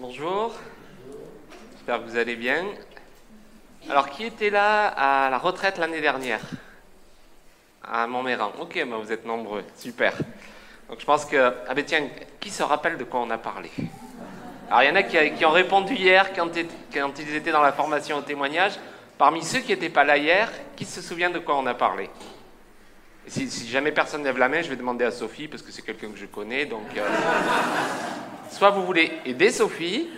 Bonjour, 0.00 0.54
j'espère 1.72 1.98
que 1.98 2.08
vous 2.08 2.16
allez 2.16 2.36
bien. 2.36 2.64
Alors, 3.90 4.08
qui 4.10 4.22
était 4.26 4.48
là 4.48 4.86
à 4.86 5.28
la 5.28 5.38
retraite 5.38 5.76
l'année 5.76 6.00
dernière? 6.00 6.40
À 7.82 8.06
Montméran. 8.06 8.52
Ok, 8.60 8.80
bah, 8.88 8.96
vous 9.02 9.10
êtes 9.10 9.26
nombreux, 9.26 9.64
super. 9.76 10.14
Donc 10.88 11.00
je 11.00 11.04
pense 11.04 11.24
que... 11.24 11.52
Ah 11.66 11.74
ben 11.74 11.84
tiens, 11.84 12.06
qui 12.38 12.48
se 12.50 12.62
rappelle 12.62 12.96
de 12.96 13.02
quoi 13.02 13.18
on 13.18 13.30
a 13.30 13.38
parlé? 13.38 13.72
Alors 14.68 14.84
il 14.84 14.88
y 14.88 14.92
en 14.92 14.94
a 14.94 15.02
qui, 15.02 15.44
ont 15.44 15.50
répondu 15.50 15.94
hier 15.94 16.32
quand, 16.32 16.48
ils 17.18 17.34
étaient 17.34 17.50
dans 17.50 17.60
la 17.62 17.72
formation 17.72 18.18
au 18.18 18.22
témoignage. 18.22 18.74
Parmi 19.18 19.42
ceux 19.42 19.58
qui 19.58 19.72
n'étaient 19.72 19.88
pas 19.88 20.04
là 20.04 20.16
hier, 20.16 20.48
qui 20.76 20.84
se 20.84 21.02
souvient 21.02 21.30
de 21.30 21.40
quoi 21.40 21.58
on 21.58 21.66
a 21.66 21.74
parlé? 21.74 22.08
Si, 23.26 23.66
jamais 23.66 23.90
personne 23.90 24.22
lève 24.22 24.38
la 24.38 24.48
main, 24.48 24.62
je 24.62 24.68
vais 24.68 24.76
demander 24.76 25.04
à 25.04 25.10
Sophie, 25.10 25.48
parce 25.48 25.62
que 25.62 25.72
c'est 25.72 25.82
quelqu'un 25.82 26.12
que 26.12 26.18
je 26.18 26.26
connais. 26.26 26.66
Donc, 26.66 26.86
euh, 26.96 27.04
soit 28.50 28.70
vous 28.70 28.84
voulez 28.84 29.12
aider 29.24 29.50
Sophie. 29.50 30.08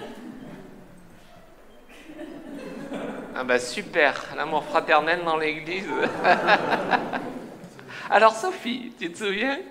Ah 3.35 3.45
bah 3.45 3.59
super, 3.59 4.35
l'amour 4.37 4.65
fraternel 4.65 5.21
dans 5.25 5.37
l'église. 5.37 5.87
Alors 8.11 8.35
Sophie, 8.35 8.93
tu 8.99 9.13
te 9.13 9.19
souviens? 9.19 9.59
Euh, 9.59 9.63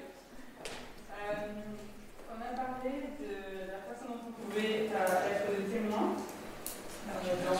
On 2.29 2.41
a 2.41 2.45
parlé 2.55 2.91
de 3.19 3.31
la 3.67 3.79
façon 3.93 4.07
dont 4.13 4.29
on 4.29 4.31
pouvait 4.49 4.89
euh, 4.95 5.29
être 5.29 5.47
des 5.55 5.65
témoins 5.71 6.11
dans 7.05 7.19
notre 7.27 7.51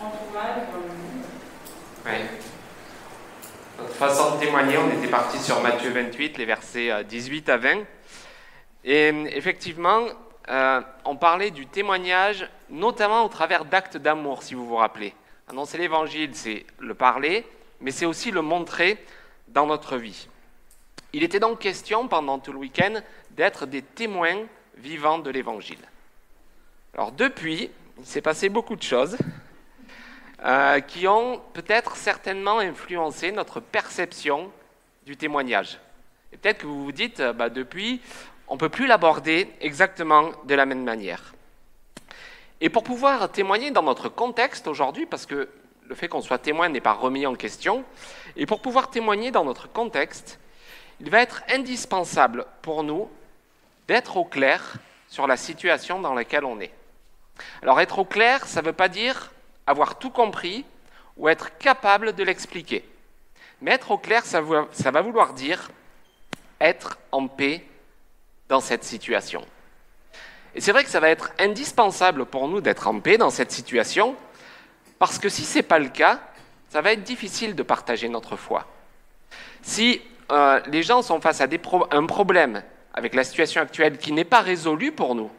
entourage. 0.00 0.62
Façon 3.92 4.36
de 4.36 4.40
témoigner, 4.40 4.76
on 4.78 4.90
était 4.90 5.08
parti 5.08 5.38
sur 5.38 5.60
Matthieu 5.60 5.90
28, 5.90 6.38
les 6.38 6.44
versets 6.44 7.04
18 7.04 7.48
euh, 7.48 7.52
à 7.52 7.56
20. 7.56 7.78
Et 8.84 9.08
effectivement, 9.36 10.06
euh, 10.48 10.80
on 11.04 11.16
parlait 11.16 11.50
du 11.50 11.66
témoignage, 11.66 12.48
notamment 12.68 13.24
au 13.24 13.28
travers 13.28 13.64
d'actes 13.64 13.96
d'amour, 13.96 14.42
si 14.42 14.54
vous 14.54 14.66
vous 14.66 14.76
rappelez. 14.76 15.14
Annoncer 15.48 15.78
l'évangile, 15.78 16.30
c'est 16.34 16.64
le 16.78 16.94
parler, 16.94 17.46
mais 17.80 17.90
c'est 17.90 18.06
aussi 18.06 18.30
le 18.30 18.42
montrer 18.42 18.96
dans 19.48 19.66
notre 19.66 19.96
vie. 19.96 20.28
Il 21.12 21.22
était 21.22 21.40
donc 21.40 21.58
question, 21.58 22.08
pendant 22.08 22.38
tout 22.38 22.52
le 22.52 22.58
week-end, 22.58 23.00
d'être 23.32 23.66
des 23.66 23.82
témoins 23.82 24.44
vivants 24.76 25.18
de 25.18 25.30
l'évangile. 25.30 25.80
Alors 26.94 27.12
depuis, 27.12 27.70
il 27.98 28.06
s'est 28.06 28.22
passé 28.22 28.48
beaucoup 28.48 28.76
de 28.76 28.82
choses. 28.82 29.16
Euh, 30.42 30.80
qui 30.80 31.06
ont 31.06 31.38
peut-être 31.52 31.96
certainement 31.96 32.60
influencé 32.60 33.30
notre 33.30 33.60
perception 33.60 34.50
du 35.04 35.14
témoignage. 35.14 35.78
Et 36.32 36.38
peut-être 36.38 36.60
que 36.60 36.66
vous 36.66 36.82
vous 36.82 36.92
dites, 36.92 37.20
euh, 37.20 37.34
bah, 37.34 37.50
depuis, 37.50 38.00
on 38.48 38.54
ne 38.54 38.58
peut 38.58 38.70
plus 38.70 38.86
l'aborder 38.86 39.50
exactement 39.60 40.30
de 40.44 40.54
la 40.54 40.64
même 40.64 40.82
manière. 40.82 41.34
Et 42.62 42.70
pour 42.70 42.84
pouvoir 42.84 43.30
témoigner 43.30 43.70
dans 43.70 43.82
notre 43.82 44.08
contexte 44.08 44.66
aujourd'hui, 44.66 45.04
parce 45.04 45.26
que 45.26 45.50
le 45.86 45.94
fait 45.94 46.08
qu'on 46.08 46.22
soit 46.22 46.38
témoin 46.38 46.70
n'est 46.70 46.80
pas 46.80 46.94
remis 46.94 47.26
en 47.26 47.34
question, 47.34 47.84
et 48.34 48.46
pour 48.46 48.62
pouvoir 48.62 48.88
témoigner 48.88 49.30
dans 49.30 49.44
notre 49.44 49.70
contexte, 49.70 50.40
il 51.00 51.10
va 51.10 51.20
être 51.20 51.42
indispensable 51.52 52.46
pour 52.62 52.82
nous 52.82 53.10
d'être 53.88 54.16
au 54.16 54.24
clair 54.24 54.76
sur 55.06 55.26
la 55.26 55.36
situation 55.36 56.00
dans 56.00 56.14
laquelle 56.14 56.46
on 56.46 56.60
est. 56.60 56.72
Alors 57.60 57.78
être 57.78 57.98
au 57.98 58.06
clair, 58.06 58.46
ça 58.46 58.62
ne 58.62 58.66
veut 58.66 58.72
pas 58.72 58.88
dire 58.88 59.32
avoir 59.70 59.98
tout 59.98 60.10
compris 60.10 60.64
ou 61.16 61.28
être 61.28 61.56
capable 61.58 62.12
de 62.14 62.24
l'expliquer. 62.24 62.84
Mais 63.62 63.72
être 63.72 63.90
au 63.90 63.98
clair, 63.98 64.24
ça, 64.24 64.40
va 64.40 65.02
vouloir 65.02 65.32
dire 65.32 65.70
être 66.60 66.98
en 67.12 67.28
paix 67.28 67.64
dans 68.48 68.60
cette 68.60 68.84
situation. 68.84 69.46
Et 70.54 70.60
c'est 70.60 70.72
vrai 70.72 70.82
que 70.82 70.90
ça 70.90 71.00
va 71.00 71.08
être 71.08 71.30
indispensable 71.38 72.26
pour 72.26 72.48
nous 72.48 72.60
d'être 72.60 72.88
en 72.88 72.98
paix 72.98 73.16
dans 73.16 73.30
cette 73.30 73.52
situation, 73.52 74.16
parce 74.98 75.18
que 75.18 75.28
si 75.28 75.44
ce 75.44 75.58
n'est 75.58 75.62
pas 75.62 75.78
le 75.78 75.88
cas, 75.88 76.20
ça 76.68 76.80
va 76.80 76.92
être 76.92 77.04
difficile 77.04 77.54
de 77.54 77.62
partager 77.62 78.08
notre 78.08 78.36
foi. 78.36 78.66
Si 79.62 80.02
euh, 80.32 80.60
les 80.66 80.82
gens 80.82 81.02
sont 81.02 81.20
face 81.20 81.40
à 81.40 81.46
un 81.92 82.06
problème 82.06 82.62
avec 82.92 83.14
la 83.14 83.24
situation 83.24 83.60
actuelle 83.60 83.98
qui 83.98 84.12
n'est 84.12 84.24
pas 84.24 84.40
résolu 84.40 84.90
pour 84.90 85.14
nous, 85.14 85.30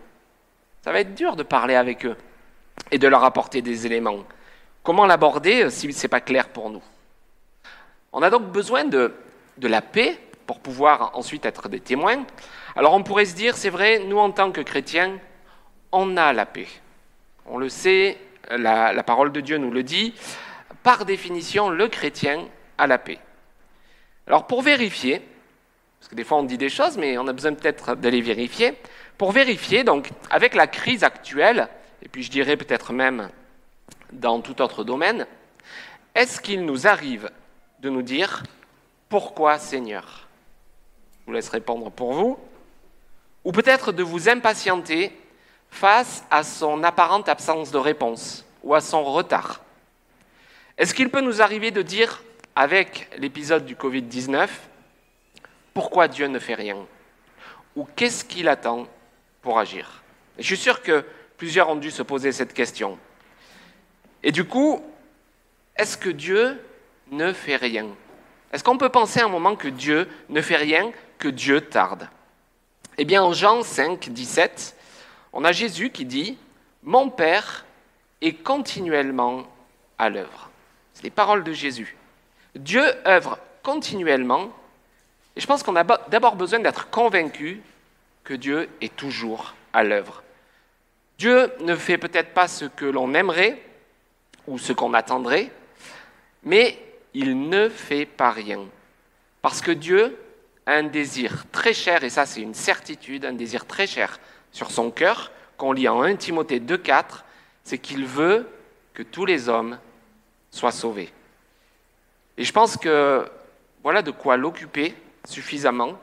ça 0.84 0.92
va 0.92 1.02
être 1.02 1.16
dur 1.16 1.36
de 1.36 1.44
parler 1.44 1.76
avec 1.76 2.06
eux 2.06 2.16
et 2.92 2.98
de 2.98 3.08
leur 3.08 3.24
apporter 3.24 3.62
des 3.62 3.86
éléments. 3.86 4.20
Comment 4.84 5.06
l'aborder 5.06 5.64
euh, 5.64 5.70
si 5.70 5.92
ce 5.94 6.04
n'est 6.04 6.10
pas 6.10 6.22
clair 6.22 6.50
pour 6.50 6.70
nous? 6.70 6.84
On 8.14 8.22
a 8.22 8.30
donc 8.30 8.52
besoin 8.52 8.84
de, 8.84 9.14
de 9.58 9.68
la 9.68 9.82
paix 9.82 10.20
pour 10.46 10.60
pouvoir 10.60 11.12
ensuite 11.16 11.46
être 11.46 11.70
des 11.70 11.80
témoins. 11.80 12.26
Alors 12.76 12.94
on 12.94 13.04
pourrait 13.04 13.26
se 13.26 13.36
dire, 13.36 13.56
c'est 13.56 13.70
vrai, 13.70 14.00
nous 14.00 14.18
en 14.18 14.32
tant 14.32 14.52
que 14.52 14.62
chrétiens, 14.62 15.18
on 15.92 16.18
a 16.18 16.34
la 16.34 16.46
paix. 16.46 16.68
On 17.46 17.58
le 17.58 17.70
sait, 17.70 18.18
la, 18.50 18.94
la, 18.94 19.04
parole 19.04 19.32
de 19.32 19.42
Dieu 19.42 19.58
nous 19.58 19.72
le 19.72 19.84
dit. 19.84 20.14
Par 20.84 21.06
définition, 21.06 21.70
le 21.70 21.88
chrétien 21.88 22.48
a 22.78 22.88
la 22.88 22.98
paix. 22.98 23.20
Alors 24.28 24.48
pour 24.48 24.62
vérifier, 24.62 25.22
parce 26.00 26.10
que 26.10 26.16
des 26.16 26.24
fois 26.24 26.40
on 26.40 26.44
dit 26.44 26.58
des 26.58 26.70
choses, 26.70 26.98
mais 26.98 27.18
on 27.18 27.28
a 27.28 27.34
besoin 27.34 27.54
peut-être 27.54 27.96
de 27.96 28.10
les 28.10 28.22
vérifier, 28.22 28.74
pour 29.18 29.32
vérifier, 29.32 29.84
donc 29.84 30.10
avec 30.30 30.56
la 30.56 30.68
crise 30.68 31.04
actuelle, 31.04 31.70
et 32.02 32.10
puis 32.10 32.24
je 32.24 32.32
dirais 32.32 32.58
peut-être 32.58 32.94
même 32.94 33.30
dans 34.12 34.42
tout 34.42 34.62
autre 34.62 34.84
domaine, 34.84 35.28
est-ce 36.16 36.42
qu'il 36.42 36.66
nous 36.66 36.88
arrive 36.88 37.30
de 37.80 37.90
nous 37.90 38.02
dire 38.02 38.44
pourquoi 39.10 39.60
Seigneur? 39.60 40.28
Je 41.22 41.26
vous 41.28 41.34
laisse 41.34 41.50
répondre 41.50 41.92
pour 41.92 42.14
vous. 42.14 42.40
Ou 43.44 43.52
peut-être 43.52 43.92
de 43.92 44.04
vous 44.04 44.30
impatienter 44.30 45.18
face 45.70 46.24
à 46.30 46.44
son 46.44 46.84
apparente 46.84 47.30
absence 47.30 47.72
de 47.72 47.78
réponse 47.78 48.46
ou 48.64 48.76
à 48.76 48.82
son 48.82 49.04
retard. 49.04 49.62
Est-ce 50.78 50.94
qu'il 50.94 51.10
peut 51.10 51.22
nous 51.22 51.42
arriver 51.42 51.72
de 51.72 51.82
dire, 51.82 52.24
avec 52.56 53.10
l'épisode 53.18 53.66
du 53.66 53.76
Covid-19, 53.76 54.48
pourquoi 55.74 56.08
Dieu 56.08 56.28
ne 56.28 56.40
fait 56.40 56.54
rien? 56.54 56.78
Ou 57.76 57.88
qu'est-ce 57.96 58.26
qu'il 58.26 58.48
attend 58.48 58.88
pour 59.42 59.58
agir? 59.60 60.04
Je 60.38 60.44
suis 60.44 60.58
sûr 60.58 60.82
que 60.82 61.06
Plusieurs 61.42 61.70
ont 61.70 61.76
dû 61.76 61.90
se 61.90 62.04
poser 62.04 62.32
cette 62.32 62.54
question. 62.54 63.00
Et 64.22 64.32
du 64.32 64.44
coup, 64.44 64.80
est-ce 65.76 65.98
que 65.98 66.12
Dieu 66.12 66.64
ne 67.10 67.34
fait 67.34 67.56
rien? 67.56 67.88
Est-ce 68.54 68.64
qu'on 68.64 68.78
peut 68.78 68.90
penser 68.90 69.22
un 69.22 69.28
moment 69.28 69.56
que 69.56 69.68
Dieu 69.68 70.08
ne 70.30 70.40
fait 70.40 70.56
rien, 70.56 70.92
que 71.18 71.28
Dieu 71.28 71.62
tarde? 71.62 72.08
Eh 73.00 73.06
bien, 73.06 73.24
en 73.24 73.34
Jean 73.34 73.64
5, 73.64 74.10
17, 74.10 74.78
on 75.34 75.44
a 75.44 75.52
Jésus 75.52 75.90
qui 75.90 76.06
dit 76.06 76.38
Mon 76.84 77.10
Père 77.10 77.66
est 78.22 78.34
continuellement 78.34 79.48
à 79.98 80.12
l'œuvre. 80.12 80.52
C'est 80.94 81.06
les 81.06 81.10
paroles 81.10 81.44
de 81.44 81.54
Jésus. 81.54 81.98
Dieu 82.54 82.84
œuvre 83.08 83.40
continuellement, 83.64 84.52
et 85.36 85.42
je 85.42 85.48
pense 85.48 85.64
qu'on 85.64 85.76
a 85.76 85.84
d'abord 85.84 86.36
besoin 86.36 86.60
d'être 86.60 86.92
convaincu 86.92 87.64
que 88.24 88.36
Dieu 88.36 88.70
est 88.80 88.96
toujours 88.96 89.56
à 89.74 89.84
l'œuvre. 89.84 90.22
Dieu 91.22 91.52
ne 91.60 91.76
fait 91.76 92.00
peut-être 92.00 92.34
pas 92.34 92.48
ce 92.48 92.66
que 92.66 92.86
l'on 92.86 93.14
aimerait 93.14 93.62
ou 94.48 94.58
ce 94.58 94.74
qu'on 94.74 94.96
attendrait, 94.96 95.52
mais 96.42 96.76
il 97.14 97.48
ne 97.48 97.70
fait 97.70 98.08
pas 98.08 98.32
rien. 98.32 98.62
Parce 99.44 99.62
que 99.62 99.70
Dieu 99.70 100.18
a 100.66 100.72
un 100.72 100.86
désir 100.86 101.46
très 101.52 101.76
cher, 101.76 102.04
et 102.04 102.10
ça 102.10 102.26
c'est 102.26 102.42
une 102.42 102.56
certitude, 102.56 103.24
un 103.24 103.34
désir 103.34 103.68
très 103.68 103.86
cher 103.86 104.20
sur 104.52 104.72
son 104.72 104.90
cœur, 104.90 105.32
qu'on 105.58 105.74
lit 105.74 105.88
en 105.88 106.02
1 106.02 106.16
Timothée 106.16 106.60
2.4, 106.60 107.22
c'est 107.64 107.78
qu'il 107.78 108.08
veut 108.08 108.50
que 108.96 109.04
tous 109.04 109.28
les 109.28 109.48
hommes 109.48 109.78
soient 110.50 110.72
sauvés. 110.72 111.14
Et 112.36 112.44
je 112.44 112.52
pense 112.52 112.78
que 112.78 113.30
voilà 113.84 114.02
de 114.02 114.10
quoi 114.10 114.38
l'occuper 114.38 114.96
suffisamment, 115.26 116.00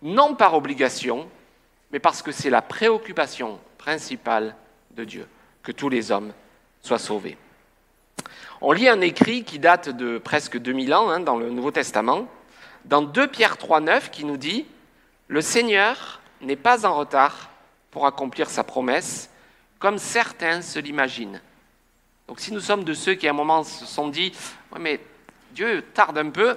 non 0.00 0.36
par 0.36 0.54
obligation, 0.54 1.28
mais 1.90 1.98
parce 1.98 2.22
que 2.22 2.30
c'est 2.30 2.50
la 2.50 2.62
préoccupation 2.62 3.58
de 3.86 5.04
Dieu, 5.04 5.26
que 5.62 5.72
tous 5.72 5.88
les 5.88 6.10
hommes 6.10 6.32
soient 6.82 6.98
sauvés. 6.98 7.36
On 8.60 8.72
lit 8.72 8.88
un 8.88 9.00
écrit 9.00 9.44
qui 9.44 9.58
date 9.58 9.90
de 9.90 10.18
presque 10.18 10.58
2000 10.58 10.94
ans 10.94 11.10
hein, 11.10 11.20
dans 11.20 11.36
le 11.36 11.50
Nouveau 11.50 11.70
Testament, 11.70 12.28
dans 12.84 13.02
2 13.02 13.28
Pierre 13.28 13.56
3.9 13.56 14.10
qui 14.10 14.24
nous 14.24 14.36
dit 14.36 14.66
Le 15.28 15.40
Seigneur 15.40 16.20
n'est 16.40 16.56
pas 16.56 16.86
en 16.86 16.94
retard 16.94 17.50
pour 17.90 18.06
accomplir 18.06 18.48
sa 18.48 18.64
promesse, 18.64 19.30
comme 19.78 19.98
certains 19.98 20.62
se 20.62 20.78
l'imaginent. 20.78 21.40
Donc 22.28 22.40
si 22.40 22.52
nous 22.52 22.60
sommes 22.60 22.84
de 22.84 22.94
ceux 22.94 23.14
qui 23.14 23.26
à 23.26 23.30
un 23.30 23.34
moment 23.34 23.64
se 23.64 23.84
sont 23.84 24.08
dit 24.08 24.32
mais 24.80 25.00
Dieu 25.52 25.82
tarde 25.94 26.18
un 26.18 26.30
peu, 26.30 26.56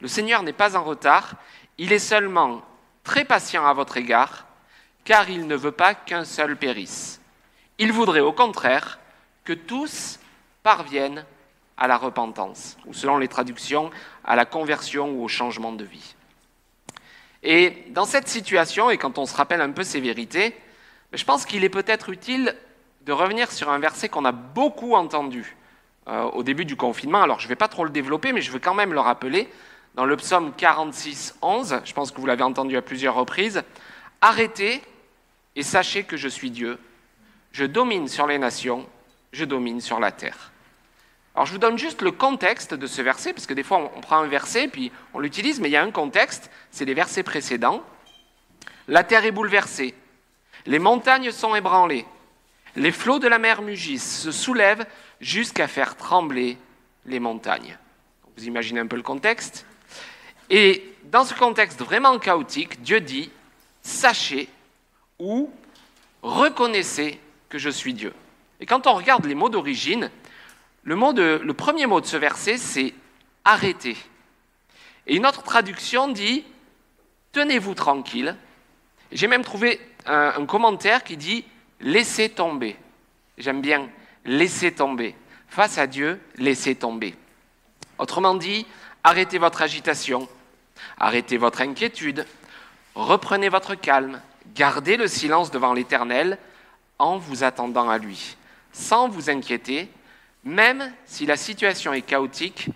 le 0.00 0.08
Seigneur 0.08 0.42
n'est 0.42 0.52
pas 0.52 0.76
en 0.76 0.84
retard, 0.84 1.34
il 1.78 1.92
est 1.92 1.98
seulement 1.98 2.62
très 3.04 3.24
patient 3.24 3.66
à 3.66 3.72
votre 3.72 3.96
égard, 3.96 4.46
car 5.04 5.30
il 5.30 5.46
ne 5.46 5.56
veut 5.56 5.72
pas 5.72 5.94
qu'un 5.94 6.24
seul 6.24 6.56
périsse. 6.56 7.20
Il 7.78 7.92
voudrait 7.92 8.20
au 8.20 8.32
contraire 8.32 8.98
que 9.44 9.52
tous 9.52 10.18
parviennent 10.62 11.24
à 11.76 11.88
la 11.88 11.96
repentance, 11.96 12.76
ou 12.86 12.94
selon 12.94 13.18
les 13.18 13.28
traductions, 13.28 13.90
à 14.24 14.36
la 14.36 14.44
conversion 14.44 15.10
ou 15.10 15.24
au 15.24 15.28
changement 15.28 15.72
de 15.72 15.84
vie. 15.84 16.14
Et 17.42 17.84
dans 17.88 18.04
cette 18.04 18.28
situation, 18.28 18.90
et 18.90 18.98
quand 18.98 19.18
on 19.18 19.26
se 19.26 19.34
rappelle 19.34 19.60
un 19.60 19.70
peu 19.70 19.82
ces 19.82 20.00
vérités, 20.00 20.56
je 21.12 21.24
pense 21.24 21.44
qu'il 21.44 21.64
est 21.64 21.68
peut-être 21.68 22.10
utile 22.10 22.56
de 23.04 23.12
revenir 23.12 23.50
sur 23.50 23.68
un 23.68 23.80
verset 23.80 24.08
qu'on 24.08 24.24
a 24.24 24.32
beaucoup 24.32 24.94
entendu 24.94 25.56
euh, 26.06 26.22
au 26.24 26.44
début 26.44 26.64
du 26.64 26.76
confinement. 26.76 27.22
Alors 27.22 27.40
je 27.40 27.46
ne 27.46 27.48
vais 27.48 27.56
pas 27.56 27.66
trop 27.66 27.84
le 27.84 27.90
développer, 27.90 28.32
mais 28.32 28.42
je 28.42 28.52
veux 28.52 28.60
quand 28.60 28.74
même 28.74 28.92
le 28.92 29.00
rappeler. 29.00 29.48
Dans 29.96 30.04
le 30.04 30.16
psaume 30.16 30.52
46, 30.56 31.36
11, 31.42 31.80
je 31.84 31.92
pense 31.92 32.12
que 32.12 32.20
vous 32.20 32.26
l'avez 32.26 32.44
entendu 32.44 32.76
à 32.76 32.82
plusieurs 32.82 33.14
reprises, 33.14 33.62
Arrêtez 34.22 34.80
et 35.56 35.62
sachez 35.62 36.04
que 36.04 36.16
je 36.16 36.28
suis 36.28 36.50
Dieu. 36.50 36.78
Je 37.52 37.64
domine 37.64 38.08
sur 38.08 38.26
les 38.26 38.38
nations, 38.38 38.88
je 39.32 39.44
domine 39.44 39.80
sur 39.80 40.00
la 40.00 40.12
terre. 40.12 40.52
Alors 41.34 41.46
je 41.46 41.52
vous 41.52 41.58
donne 41.58 41.78
juste 41.78 42.02
le 42.02 42.10
contexte 42.10 42.74
de 42.74 42.86
ce 42.86 43.00
verset, 43.02 43.32
parce 43.32 43.46
que 43.46 43.54
des 43.54 43.62
fois 43.62 43.90
on 43.94 44.00
prend 44.00 44.18
un 44.18 44.26
verset, 44.26 44.68
puis 44.68 44.92
on 45.14 45.18
l'utilise, 45.18 45.60
mais 45.60 45.68
il 45.68 45.72
y 45.72 45.76
a 45.76 45.82
un 45.82 45.90
contexte, 45.90 46.50
c'est 46.70 46.84
les 46.84 46.94
versets 46.94 47.22
précédents. 47.22 47.82
La 48.88 49.04
terre 49.04 49.24
est 49.24 49.32
bouleversée, 49.32 49.94
les 50.66 50.78
montagnes 50.78 51.30
sont 51.30 51.54
ébranlées, 51.54 52.04
les 52.76 52.92
flots 52.92 53.18
de 53.18 53.28
la 53.28 53.38
mer 53.38 53.62
mugissent, 53.62 54.20
se 54.20 54.32
soulèvent 54.32 54.86
jusqu'à 55.20 55.68
faire 55.68 55.96
trembler 55.96 56.58
les 57.06 57.20
montagnes. 57.20 57.78
Vous 58.36 58.44
imaginez 58.44 58.80
un 58.80 58.86
peu 58.86 58.96
le 58.96 59.02
contexte 59.02 59.66
Et 60.50 60.84
dans 61.04 61.24
ce 61.24 61.34
contexte 61.34 61.80
vraiment 61.80 62.18
chaotique, 62.18 62.82
Dieu 62.82 63.00
dit, 63.00 63.30
sachez 63.82 64.48
ou 65.22 65.50
reconnaissez 66.22 67.20
que 67.48 67.58
je 67.58 67.70
suis 67.70 67.94
Dieu. 67.94 68.12
Et 68.60 68.66
quand 68.66 68.86
on 68.86 68.94
regarde 68.94 69.24
les 69.24 69.36
mots 69.36 69.48
d'origine, 69.48 70.10
le, 70.82 71.52
premier 71.52 71.86
mot 71.86 72.00
de 72.00 72.06
ce 72.06 72.16
verset, 72.16 72.58
c'est 72.58 72.92
arrêtez. 73.44 73.96
Et 75.06 75.16
une 75.16 75.26
autre 75.26 75.44
traduction 75.44 76.08
dit 76.08 76.44
tenez-vous 77.30 77.74
tranquille. 77.74 78.36
J'ai 79.12 79.28
même 79.28 79.44
trouvé 79.44 79.80
un, 80.06 80.34
un, 80.36 80.46
commentaire 80.46 81.04
qui 81.04 81.16
dit 81.16 81.44
laissez 81.80 82.28
tomber. 82.28 82.76
J'aime 83.38 83.60
bien 83.60 83.88
laissez 84.24 84.72
tomber. 84.72 85.14
Face 85.48 85.78
à 85.78 85.86
Dieu, 85.86 86.20
laissez 86.36 86.74
tomber. 86.74 87.14
Autrement 87.98 88.34
dit, 88.34 88.66
arrêtez 89.04 89.38
votre 89.38 89.62
agitation, 89.62 90.28
arrêtez 90.98 91.36
votre 91.36 91.60
inquiétude, 91.60 92.26
reprenez 92.94 93.48
votre 93.48 93.74
calme, 93.74 94.20
gardez 94.54 94.96
le 94.96 95.08
silence 95.08 95.50
devant 95.50 95.72
l'Éternel 95.72 96.38
en 96.98 97.18
vous 97.18 97.44
attendant 97.44 97.88
à 97.88 97.98
lui, 97.98 98.36
sans 98.72 99.08
vous 99.08 99.30
inquiéter, 99.30 99.88
même 100.44 100.92
si 101.04 101.26
la 101.26 101.36
situation 101.36 101.92
est 101.92 102.02
chaotique, 102.02 102.68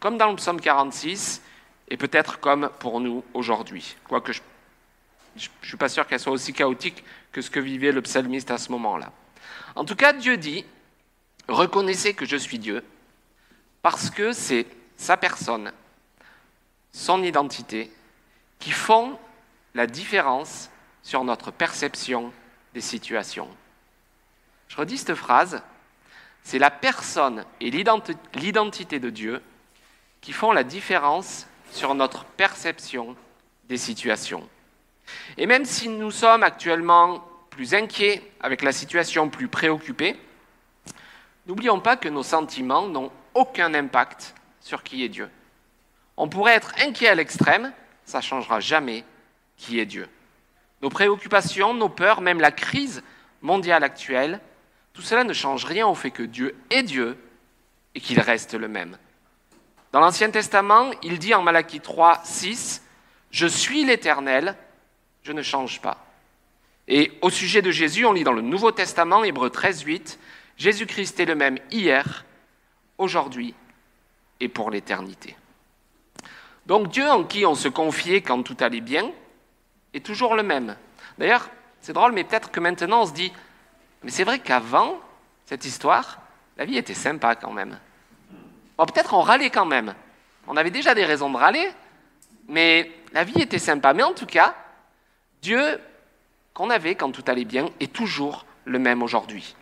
comme 0.00 0.18
dans 0.18 0.30
le 0.30 0.36
psaume 0.36 0.60
46, 0.60 1.42
et 1.88 1.96
peut-être 1.96 2.40
comme 2.40 2.70
pour 2.78 3.00
nous 3.00 3.24
aujourd'hui. 3.34 3.96
Quoique 4.08 4.32
je 4.32 4.40
ne 5.36 5.66
suis 5.66 5.76
pas 5.76 5.88
sûr 5.88 6.06
qu'elle 6.06 6.20
soit 6.20 6.32
aussi 6.32 6.52
chaotique 6.52 7.02
que 7.32 7.42
ce 7.42 7.50
que 7.50 7.60
vivait 7.60 7.92
le 7.92 8.02
psalmiste 8.02 8.50
à 8.50 8.58
ce 8.58 8.70
moment-là. 8.72 9.12
En 9.74 9.84
tout 9.84 9.96
cas, 9.96 10.12
Dieu 10.12 10.36
dit, 10.36 10.64
reconnaissez 11.48 12.14
que 12.14 12.24
je 12.24 12.36
suis 12.36 12.58
Dieu, 12.58 12.84
parce 13.82 14.10
que 14.10 14.32
c'est 14.32 14.66
sa 14.96 15.16
personne, 15.16 15.72
son 16.92 17.22
identité, 17.22 17.90
qui 18.60 18.70
font 18.70 19.18
la 19.74 19.86
différence 19.86 20.70
sur 21.04 21.22
notre 21.22 21.52
perception 21.52 22.32
des 22.72 22.80
situations. 22.80 23.48
Je 24.66 24.76
redis 24.76 24.98
cette 24.98 25.14
phrase, 25.14 25.62
c'est 26.42 26.58
la 26.58 26.70
personne 26.70 27.44
et 27.60 27.70
l'identité 27.70 28.98
de 28.98 29.10
Dieu 29.10 29.40
qui 30.20 30.32
font 30.32 30.50
la 30.50 30.64
différence 30.64 31.46
sur 31.70 31.94
notre 31.94 32.24
perception 32.24 33.14
des 33.68 33.76
situations. 33.76 34.48
Et 35.36 35.46
même 35.46 35.66
si 35.66 35.88
nous 35.88 36.10
sommes 36.10 36.42
actuellement 36.42 37.22
plus 37.50 37.74
inquiets 37.74 38.22
avec 38.40 38.62
la 38.62 38.72
situation, 38.72 39.28
plus 39.28 39.48
préoccupés, 39.48 40.18
n'oublions 41.46 41.80
pas 41.80 41.96
que 41.96 42.08
nos 42.08 42.22
sentiments 42.22 42.88
n'ont 42.88 43.12
aucun 43.34 43.74
impact 43.74 44.34
sur 44.60 44.82
qui 44.82 45.04
est 45.04 45.10
Dieu. 45.10 45.28
On 46.16 46.28
pourrait 46.28 46.54
être 46.54 46.72
inquiet 46.80 47.08
à 47.08 47.14
l'extrême, 47.14 47.72
ça 48.06 48.18
ne 48.18 48.22
changera 48.22 48.60
jamais 48.60 49.04
qui 49.58 49.78
est 49.78 49.86
Dieu. 49.86 50.08
Nos 50.84 50.90
préoccupations, 50.90 51.72
nos 51.72 51.88
peurs, 51.88 52.20
même 52.20 52.42
la 52.42 52.52
crise 52.52 53.02
mondiale 53.40 53.84
actuelle, 53.84 54.38
tout 54.92 55.00
cela 55.00 55.24
ne 55.24 55.32
change 55.32 55.64
rien 55.64 55.86
au 55.86 55.94
fait 55.94 56.10
que 56.10 56.22
Dieu 56.22 56.54
est 56.68 56.82
Dieu 56.82 57.16
et 57.94 58.00
qu'il 58.00 58.20
reste 58.20 58.52
le 58.52 58.68
même. 58.68 58.98
Dans 59.92 60.00
l'Ancien 60.00 60.30
Testament, 60.30 60.90
il 61.02 61.18
dit 61.18 61.32
en 61.32 61.40
Malachie 61.40 61.80
3, 61.80 62.20
6, 62.24 62.82
Je 63.30 63.46
suis 63.46 63.86
l'Éternel, 63.86 64.58
je 65.22 65.32
ne 65.32 65.40
change 65.40 65.80
pas. 65.80 66.04
Et 66.86 67.12
au 67.22 67.30
sujet 67.30 67.62
de 67.62 67.70
Jésus, 67.70 68.04
on 68.04 68.12
lit 68.12 68.22
dans 68.22 68.34
le 68.34 68.42
Nouveau 68.42 68.70
Testament, 68.70 69.24
Hébreu 69.24 69.48
13, 69.48 69.84
8, 69.84 70.18
Jésus-Christ 70.58 71.18
est 71.18 71.24
le 71.24 71.34
même 71.34 71.56
hier, 71.70 72.26
aujourd'hui 72.98 73.54
et 74.38 74.50
pour 74.50 74.70
l'éternité. 74.70 75.34
Donc 76.66 76.90
Dieu 76.90 77.08
en 77.08 77.24
qui 77.24 77.46
on 77.46 77.54
se 77.54 77.68
confiait 77.68 78.20
quand 78.20 78.42
tout 78.42 78.58
allait 78.60 78.82
bien 78.82 79.10
est 79.94 80.04
toujours 80.04 80.34
le 80.34 80.42
même. 80.42 80.76
D'ailleurs, 81.18 81.48
c'est 81.80 81.92
drôle, 81.92 82.12
mais 82.12 82.24
peut-être 82.24 82.50
que 82.50 82.60
maintenant 82.60 83.02
on 83.02 83.06
se 83.06 83.12
dit, 83.12 83.32
mais 84.02 84.10
c'est 84.10 84.24
vrai 84.24 84.38
qu'avant 84.38 85.00
cette 85.46 85.64
histoire, 85.64 86.20
la 86.56 86.64
vie 86.64 86.76
était 86.76 86.94
sympa 86.94 87.34
quand 87.36 87.52
même. 87.52 87.78
Bon, 88.76 88.84
peut-être 88.86 89.14
on 89.14 89.20
râlait 89.20 89.50
quand 89.50 89.64
même. 89.64 89.94
On 90.46 90.56
avait 90.56 90.70
déjà 90.70 90.94
des 90.94 91.04
raisons 91.04 91.30
de 91.30 91.36
râler, 91.36 91.70
mais 92.48 92.90
la 93.12 93.24
vie 93.24 93.40
était 93.40 93.58
sympa. 93.58 93.94
Mais 93.94 94.02
en 94.02 94.12
tout 94.12 94.26
cas, 94.26 94.54
Dieu 95.40 95.80
qu'on 96.52 96.70
avait 96.70 96.94
quand 96.94 97.10
tout 97.10 97.24
allait 97.26 97.44
bien 97.44 97.68
est 97.80 97.92
toujours 97.92 98.46
le 98.64 98.78
même 98.78 99.02
aujourd'hui. 99.02 99.54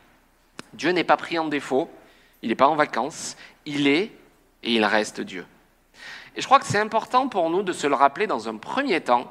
Dieu 0.75 0.91
n'est 0.91 1.05
pas 1.05 1.17
pris 1.17 1.39
en 1.39 1.47
défaut, 1.49 1.91
il 2.43 2.49
n'est 2.49 2.55
pas 2.55 2.69
en 2.69 2.77
vacances, 2.77 3.37
il 3.67 3.87
est 3.87 4.13
et 4.63 4.75
il 4.75 4.85
reste 4.85 5.21
Dieu. 5.21 5.47
Et 6.37 6.41
je 6.41 6.47
crois 6.47 6.59
que 6.59 6.67
c'est 6.67 6.79
important 6.79 7.29
pour 7.29 7.51
nous 7.51 7.63
de 7.63 7.73
se 7.73 7.87
le 7.87 7.95
rappeler 7.95 8.27
dans 8.27 8.49
un 8.49 8.57
premier 8.57 9.01
temps, 9.01 9.31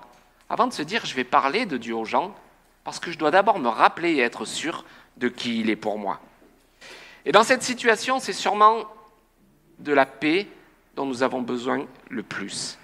avant 0.51 0.68
de 0.68 0.74
se 0.74 0.81
dire 0.81 1.06
je 1.06 1.15
vais 1.15 1.24
parler 1.24 1.65
de 1.65 1.77
Dieu 1.77 1.95
aux 1.95 2.03
gens, 2.03 2.36
parce 2.83 3.00
que 3.00 3.09
je 3.09 3.18
dois 3.18 3.31
d'abord 3.31 3.57
me 3.57 3.69
rappeler 3.69 4.15
et 4.15 4.19
être 4.19 4.44
sûr 4.44 4.83
de 5.15 5.30
qui 5.30 5.62
il 5.62 5.69
est 5.69 5.77
pour 5.77 5.98
moi. 5.98 6.19
Et 7.25 7.31
dans 7.31 7.44
cette 7.44 7.63
situation, 7.63 8.19
c'est 8.19 8.33
sûrement 8.33 8.83
de 9.80 9.94
la 9.94 10.06
paix 10.06 10.48
dont 10.98 11.06
nous 11.06 11.24
avons 11.24 11.42
besoin 11.42 11.86
le 12.09 12.21
plus. 12.21 12.77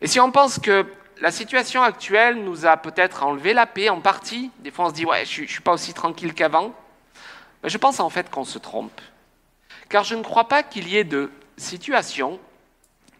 Et 0.00 0.08
si 0.08 0.18
on 0.18 0.32
pense 0.32 0.58
que 0.58 0.84
la 1.20 1.30
situation 1.30 1.82
actuelle 1.82 2.42
nous 2.42 2.66
a 2.66 2.76
peut-être 2.76 3.22
enlevé 3.22 3.54
la 3.54 3.66
paix 3.66 3.88
en 3.88 4.00
partie, 4.00 4.50
des 4.58 4.72
fois 4.72 4.86
on 4.86 4.88
se 4.88 4.94
dit 4.94 5.06
ouais, 5.06 5.24
je 5.24 5.42
ne 5.42 5.46
suis 5.46 5.60
pas 5.60 5.72
aussi 5.72 5.94
tranquille 5.94 6.34
qu'avant, 6.34 6.74
mais 7.62 7.68
je 7.68 7.78
pense 7.78 8.00
en 8.00 8.10
fait 8.10 8.30
qu'on 8.30 8.44
se 8.44 8.58
trompe. 8.58 9.00
Car 9.88 10.02
je 10.02 10.16
ne 10.16 10.24
crois 10.24 10.48
pas 10.48 10.64
qu'il 10.64 10.88
y 10.88 10.96
ait 10.96 11.04
de 11.04 11.30
situations 11.56 12.40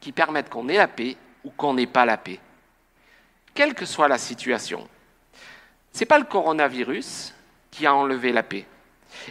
qui 0.00 0.11
permettent 0.11 0.50
qu'on 0.50 0.68
ait 0.68 0.76
la 0.76 0.88
paix 0.88 1.16
ou 1.45 1.50
qu'on 1.50 1.75
n'ait 1.75 1.87
pas 1.87 2.04
la 2.04 2.16
paix. 2.16 2.40
Quelle 3.58 3.74
que 3.74 3.86
soit 3.86 4.06
la 4.06 4.18
situation. 4.18 4.86
Ce 5.92 5.98
n'est 5.98 6.06
pas 6.06 6.20
le 6.20 6.24
coronavirus 6.26 7.34
qui 7.72 7.88
a 7.88 7.92
enlevé 7.92 8.30
la 8.30 8.44
paix. 8.44 8.64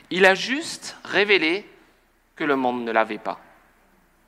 Il 0.09 0.25
a 0.25 0.35
juste 0.35 0.97
révélé 1.05 1.65
que 2.35 2.43
le 2.43 2.57
monde 2.57 2.83
ne 2.83 2.91
l'avait 2.91 3.19
pas. 3.19 3.39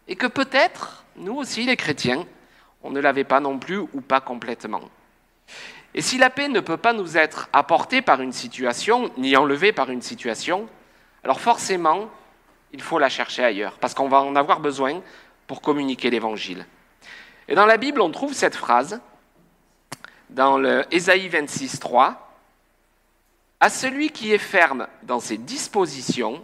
Et 0.08 0.16
que 0.16 0.26
peut-être, 0.26 1.04
nous 1.18 1.36
aussi 1.36 1.66
les 1.66 1.76
chrétiens, 1.76 2.26
on 2.82 2.92
ne 2.92 3.02
l'avait 3.02 3.26
pas 3.26 3.42
non 3.42 3.60
plus 3.60 3.80
ou 3.80 4.00
pas 4.00 4.22
complètement. 4.22 4.84
Et 5.94 6.02
si 6.02 6.18
la 6.18 6.30
paix 6.30 6.48
ne 6.48 6.62
peut 6.62 6.78
pas 6.78 6.94
nous 6.94 7.18
être 7.18 7.50
apportée 7.52 8.02
par 8.02 8.22
une 8.22 8.32
situation, 8.32 9.12
ni 9.18 9.36
enlevée 9.36 9.74
par 9.74 9.90
une 9.90 10.02
situation, 10.02 10.70
alors 11.26 11.42
forcément, 11.42 12.10
il 12.72 12.82
faut 12.82 13.00
la 13.00 13.10
chercher 13.10 13.44
ailleurs, 13.44 13.78
parce 13.80 13.96
qu'on 13.96 14.08
va 14.08 14.22
en 14.22 14.38
avoir 14.38 14.62
besoin 14.62 15.02
pour 15.46 15.62
communiquer 15.62 16.10
l'Évangile. 16.10 16.66
Et 17.50 17.56
dans 17.56 17.66
la 17.66 17.76
Bible, 17.76 18.00
on 18.00 18.12
trouve 18.12 18.34
cette 18.34 18.56
phrase, 18.56 19.02
dans 20.30 20.58
le 20.58 20.86
Ésaïe 20.92 21.28
26, 21.28 21.80
3, 21.80 22.36
À 23.60 23.70
celui 23.70 24.12
qui 24.12 24.32
est 24.32 24.38
ferme 24.38 24.88
dans 25.04 25.20
ses 25.20 25.38
dispositions, 25.38 26.44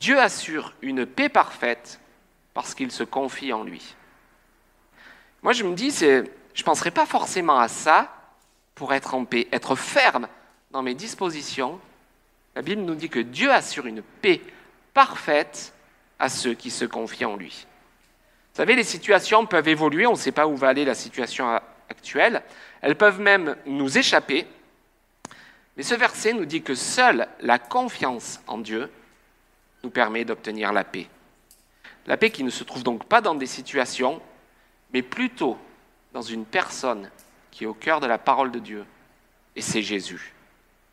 Dieu 0.00 0.18
assure 0.18 0.72
une 0.82 1.06
paix 1.06 1.28
parfaite 1.28 2.00
parce 2.54 2.74
qu'il 2.74 2.90
se 2.90 3.04
confie 3.04 3.52
en 3.52 3.62
lui. 3.62 3.94
Moi, 5.42 5.52
je 5.52 5.64
me 5.64 5.74
dis, 5.74 5.90
je 5.90 6.24
ne 6.24 6.64
penserai 6.64 6.90
pas 6.90 7.06
forcément 7.06 7.58
à 7.58 7.68
ça 7.68 8.14
pour 8.74 8.92
être 8.92 9.14
en 9.14 9.24
paix, 9.24 9.46
être 9.52 9.76
ferme 9.76 10.26
dans 10.70 10.82
mes 10.82 10.94
dispositions. 10.94 11.78
La 12.54 12.62
Bible 12.62 12.82
nous 12.82 12.94
dit 12.94 13.08
que 13.08 13.20
Dieu 13.20 13.52
assure 13.52 13.86
une 13.86 14.02
paix 14.02 14.40
parfaite 14.94 15.72
à 16.18 16.28
ceux 16.28 16.54
qui 16.54 16.70
se 16.70 16.84
confient 16.84 17.24
en 17.24 17.36
lui. 17.36 17.66
Vous 18.52 18.56
savez, 18.56 18.74
les 18.74 18.84
situations 18.84 19.46
peuvent 19.46 19.68
évoluer, 19.68 20.06
on 20.06 20.12
ne 20.12 20.16
sait 20.16 20.32
pas 20.32 20.46
où 20.46 20.56
va 20.56 20.68
aller 20.68 20.84
la 20.84 20.94
situation 20.94 21.60
actuelle, 21.88 22.42
elles 22.80 22.96
peuvent 22.96 23.20
même 23.20 23.56
nous 23.66 23.98
échapper, 23.98 24.46
mais 25.76 25.82
ce 25.82 25.94
verset 25.94 26.32
nous 26.32 26.44
dit 26.44 26.62
que 26.62 26.74
seule 26.74 27.28
la 27.40 27.58
confiance 27.58 28.40
en 28.46 28.58
Dieu 28.58 28.90
nous 29.82 29.90
permet 29.90 30.24
d'obtenir 30.24 30.72
la 30.72 30.84
paix. 30.84 31.06
La 32.06 32.16
paix 32.16 32.30
qui 32.30 32.44
ne 32.44 32.50
se 32.50 32.64
trouve 32.64 32.82
donc 32.82 33.04
pas 33.04 33.20
dans 33.20 33.34
des 33.34 33.46
situations, 33.46 34.20
mais 34.92 35.02
plutôt 35.02 35.56
dans 36.12 36.22
une 36.22 36.44
personne 36.44 37.10
qui 37.50 37.64
est 37.64 37.66
au 37.66 37.74
cœur 37.74 38.00
de 38.00 38.06
la 38.06 38.18
parole 38.18 38.50
de 38.50 38.58
Dieu, 38.58 38.84
et 39.56 39.60
c'est 39.60 39.82
Jésus. 39.82 40.34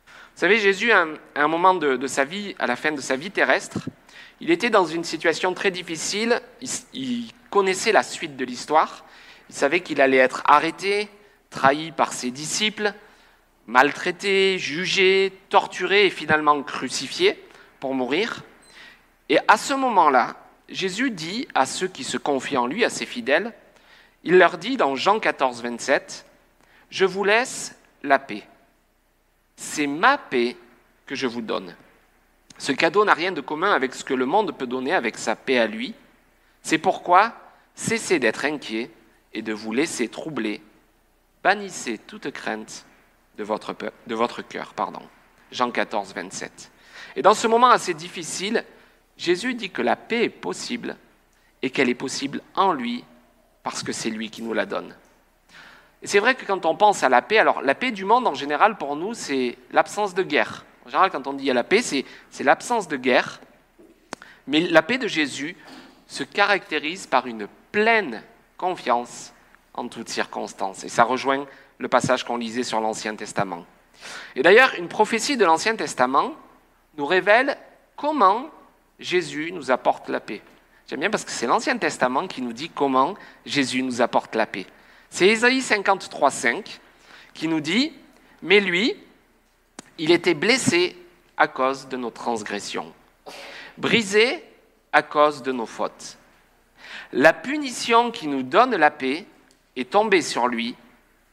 Vous 0.06 0.40
savez, 0.40 0.58
Jésus, 0.58 0.92
à 0.92 1.04
un, 1.34 1.48
moment 1.48 1.74
de, 1.74 2.06
sa 2.06 2.24
vie, 2.24 2.54
à 2.58 2.66
la 2.66 2.76
fin 2.76 2.92
de 2.92 3.00
sa 3.00 3.16
vie 3.16 3.30
terrestre, 3.30 3.88
il 4.40 4.50
était 4.50 4.70
dans 4.70 4.86
une 4.86 5.02
situation 5.02 5.52
très 5.52 5.72
difficile, 5.72 6.40
il 6.92 7.32
connaissait 7.50 7.90
la 7.90 8.04
suite 8.04 8.36
de 8.36 8.44
l'histoire, 8.44 9.04
il 9.48 9.54
savait 9.54 9.80
qu'il 9.80 10.00
allait 10.00 10.18
être 10.18 10.42
arrêté, 10.46 11.08
trahi 11.50 11.92
par 11.92 12.12
ses 12.12 12.30
disciples, 12.30 12.92
maltraité, 13.66 14.58
jugé, 14.58 15.32
torturé 15.48 16.06
et 16.06 16.10
finalement 16.10 16.62
crucifié 16.62 17.42
pour 17.80 17.94
mourir. 17.94 18.42
Et 19.28 19.38
à 19.46 19.56
ce 19.56 19.74
moment-là, 19.74 20.36
Jésus 20.68 21.10
dit 21.10 21.48
à 21.54 21.66
ceux 21.66 21.88
qui 21.88 22.04
se 22.04 22.16
confient 22.16 22.56
en 22.56 22.66
lui, 22.66 22.84
à 22.84 22.90
ses 22.90 23.06
fidèles, 23.06 23.52
il 24.24 24.38
leur 24.38 24.58
dit 24.58 24.76
dans 24.76 24.96
Jean 24.96 25.20
14, 25.20 25.62
27, 25.62 26.26
Je 26.90 27.04
vous 27.04 27.24
laisse 27.24 27.78
la 28.02 28.18
paix. 28.18 28.42
C'est 29.56 29.86
ma 29.86 30.18
paix 30.18 30.56
que 31.06 31.14
je 31.14 31.26
vous 31.26 31.42
donne. 31.42 31.74
Ce 32.58 32.72
cadeau 32.72 33.04
n'a 33.04 33.14
rien 33.14 33.32
de 33.32 33.40
commun 33.40 33.72
avec 33.72 33.94
ce 33.94 34.04
que 34.04 34.14
le 34.14 34.26
monde 34.26 34.56
peut 34.56 34.66
donner 34.66 34.92
avec 34.92 35.16
sa 35.16 35.36
paix 35.36 35.58
à 35.58 35.66
lui. 35.66 35.94
C'est 36.62 36.78
pourquoi 36.78 37.34
cessez 37.74 38.18
d'être 38.18 38.44
inquiets 38.44 38.90
et 39.32 39.42
de 39.42 39.52
vous 39.52 39.72
laisser 39.72 40.08
troubler. 40.08 40.60
Bannissez 41.48 41.96
toute 41.96 42.30
crainte 42.30 42.84
de 43.38 43.42
votre, 43.42 43.74
de 44.06 44.14
votre 44.14 44.42
cœur. 44.42 44.74
Pardon. 44.74 45.00
Jean 45.50 45.70
14, 45.70 46.12
27. 46.12 46.70
Et 47.16 47.22
dans 47.22 47.32
ce 47.32 47.46
moment 47.46 47.70
assez 47.70 47.94
difficile, 47.94 48.66
Jésus 49.16 49.54
dit 49.54 49.70
que 49.70 49.80
la 49.80 49.96
paix 49.96 50.24
est 50.24 50.28
possible 50.28 50.98
et 51.62 51.70
qu'elle 51.70 51.88
est 51.88 51.94
possible 51.94 52.42
en 52.54 52.74
lui 52.74 53.02
parce 53.62 53.82
que 53.82 53.92
c'est 53.92 54.10
lui 54.10 54.28
qui 54.28 54.42
nous 54.42 54.52
la 54.52 54.66
donne. 54.66 54.94
Et 56.02 56.06
c'est 56.06 56.18
vrai 56.18 56.34
que 56.34 56.44
quand 56.44 56.66
on 56.66 56.76
pense 56.76 57.02
à 57.02 57.08
la 57.08 57.22
paix, 57.22 57.38
alors 57.38 57.62
la 57.62 57.74
paix 57.74 57.92
du 57.92 58.04
monde 58.04 58.26
en 58.26 58.34
général 58.34 58.76
pour 58.76 58.94
nous, 58.94 59.14
c'est 59.14 59.56
l'absence 59.72 60.12
de 60.12 60.24
guerre. 60.24 60.66
En 60.84 60.90
général, 60.90 61.10
quand 61.10 61.26
on 61.28 61.32
dit 61.32 61.50
à 61.50 61.54
la 61.54 61.64
paix, 61.64 61.80
c'est 61.80 62.04
l'absence 62.44 62.88
de 62.88 62.98
guerre. 62.98 63.40
Mais 64.46 64.60
la 64.60 64.82
paix 64.82 64.98
de 64.98 65.08
Jésus 65.08 65.56
se 66.08 66.24
caractérise 66.24 67.06
par 67.06 67.26
une 67.26 67.48
pleine 67.72 68.22
confiance 68.58 69.32
en 69.78 69.88
toutes 69.88 70.08
circonstances. 70.08 70.84
Et 70.84 70.88
ça 70.88 71.04
rejoint 71.04 71.46
le 71.78 71.88
passage 71.88 72.24
qu'on 72.24 72.36
lisait 72.36 72.64
sur 72.64 72.80
l'Ancien 72.80 73.14
Testament. 73.14 73.64
Et 74.34 74.42
d'ailleurs, 74.42 74.74
une 74.76 74.88
prophétie 74.88 75.36
de 75.36 75.44
l'Ancien 75.44 75.76
Testament 75.76 76.32
nous 76.96 77.06
révèle 77.06 77.56
comment 77.96 78.50
Jésus 78.98 79.52
nous 79.52 79.70
apporte 79.70 80.08
la 80.08 80.20
paix. 80.20 80.42
J'aime 80.88 81.00
bien 81.00 81.10
parce 81.10 81.24
que 81.24 81.30
c'est 81.30 81.46
l'Ancien 81.46 81.78
Testament 81.78 82.26
qui 82.26 82.42
nous 82.42 82.52
dit 82.52 82.70
comment 82.70 83.14
Jésus 83.46 83.82
nous 83.82 84.00
apporte 84.02 84.34
la 84.34 84.46
paix. 84.46 84.66
C'est 85.10 85.28
Ésaïe 85.28 85.62
53, 85.62 86.30
5 86.30 86.80
qui 87.34 87.46
nous 87.48 87.60
dit 87.60 87.92
Mais 88.42 88.60
lui, 88.60 88.96
il 89.98 90.10
était 90.10 90.34
blessé 90.34 90.96
à 91.36 91.46
cause 91.46 91.88
de 91.88 91.96
nos 91.96 92.10
transgressions, 92.10 92.92
brisé 93.76 94.42
à 94.92 95.02
cause 95.02 95.42
de 95.42 95.52
nos 95.52 95.66
fautes. 95.66 96.18
La 97.12 97.32
punition 97.32 98.10
qui 98.10 98.26
nous 98.26 98.42
donne 98.42 98.74
la 98.74 98.90
paix 98.90 99.24
est 99.80 99.90
tombée 99.90 100.22
sur 100.22 100.48
lui, 100.48 100.74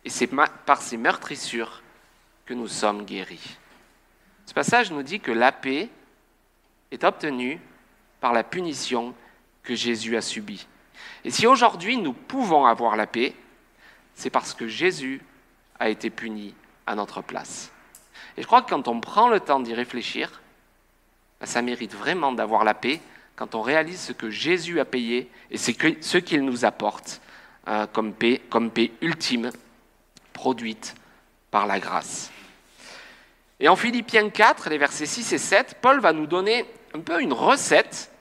et 0.04 0.10
c'est 0.10 0.30
par 0.66 0.82
ses 0.82 0.98
meurtrissures 0.98 1.82
que 2.46 2.54
nous 2.54 2.68
sommes 2.68 3.06
guéris. 3.06 3.58
Ce 4.46 4.54
passage 4.54 4.92
nous 4.92 5.04
dit 5.04 5.20
que 5.20 5.32
la 5.32 5.52
paix 5.52 5.90
est 6.92 7.04
obtenu 7.04 7.60
par 8.22 8.34
la 8.34 8.44
punition 8.44 9.16
que 9.64 9.74
Jésus 9.74 10.16
a 10.16 10.22
subie. 10.22 10.68
Et 11.24 11.32
si 11.32 11.48
aujourd'hui 11.48 11.98
nous 11.98 12.14
pouvons 12.14 12.66
avoir 12.66 12.96
la 12.96 13.08
paix, 13.08 13.34
c'est 14.14 14.30
parce 14.30 14.54
que 14.54 14.68
Jésus 14.68 15.22
a 15.80 15.90
été 15.90 16.10
puni 16.10 16.54
à 16.86 16.96
notre 16.96 17.22
place. 17.22 17.72
Et 18.38 18.42
je 18.42 18.48
crois 18.48 18.62
que 18.62 18.70
quand 18.70 18.88
on 18.88 19.00
prend 19.00 19.28
le 19.28 19.40
temps 19.40 19.60
d'y 19.60 19.74
réfléchir, 19.74 20.42
ben, 21.40 21.48
ça 21.48 21.62
mérite 21.62 21.96
vraiment 21.96 22.32
d'avoir 22.32 22.64
la 22.64 22.76
paix 22.76 23.02
quand 23.36 23.56
on 23.56 23.62
réalise 23.62 24.00
ce 24.00 24.14
que 24.14 24.30
Jésus 24.30 24.80
a 24.80 24.86
payé 24.86 25.30
et 25.50 25.58
ce 25.58 26.18
qu'il 26.18 26.46
nous 26.46 26.64
apporte 26.64 27.22
euh, 27.68 27.88
comme, 27.92 28.14
paix, 28.14 28.42
ultime 29.02 29.52
produite 30.34 30.96
par 31.50 31.66
la 31.66 31.80
grâce. 31.80 32.32
Et 33.60 33.68
en 33.70 33.76
Philippiens 33.76 34.30
4, 34.30 34.70
les 34.70 34.78
versets 34.78 35.06
6 35.06 35.34
et 35.34 35.38
7, 35.38 35.78
Paul 35.82 36.00
va 36.00 36.14
nous 36.14 36.28
donner 36.28 36.66
un 36.94 37.00
peu 37.00 37.22
une 37.22 37.34
recette 37.34 38.12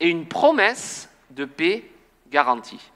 et 0.00 0.08
une 0.08 0.26
promesse 0.26 1.08
de 1.30 1.44
paix 1.44 1.84
garantie. 2.30 2.92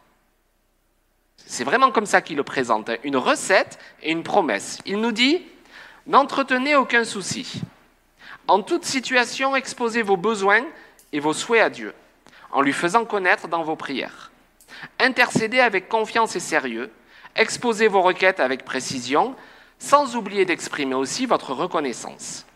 C'est 1.37 1.65
vraiment 1.65 1.91
comme 1.91 2.07
ça 2.07 2.21
qu'il 2.21 2.37
le 2.37 2.43
présente, 2.43 2.91
hein. 2.91 2.97
une 3.05 3.17
recette 3.17 3.79
et 4.03 4.11
une 4.11 4.23
promesse. 4.23 4.79
Il 4.85 5.01
nous 5.01 5.13
dit, 5.13 5.43
n'entretenez 6.07 6.77
aucun 6.77 7.05
souci. 7.05 7.63
En 8.49 8.63
toute 8.63 8.85
situation, 8.85 9.57
exposez 9.57 10.03
vos 10.03 10.17
besoins 10.17 10.65
et 11.13 11.21
vos 11.21 11.33
souhaits 11.33 11.63
à 11.63 11.71
Dieu, 11.71 11.95
en 12.53 12.63
lui 12.63 12.73
faisant 12.73 13.05
connaître 13.05 13.49
dans 13.49 13.63
vos 13.63 13.77
prières. 13.77 14.31
Intercédez 14.99 15.61
avec 15.61 15.89
confiance 15.89 16.37
et 16.37 16.41
sérieux, 16.41 16.91
exposez 17.35 17.89
vos 17.89 18.03
requêtes 18.03 18.41
avec 18.41 18.65
précision, 18.65 19.35
sans 19.79 20.17
oublier 20.17 20.45
d'exprimer 20.45 20.95
aussi 20.95 21.27
votre 21.27 21.53
reconnaissance. 21.53 22.47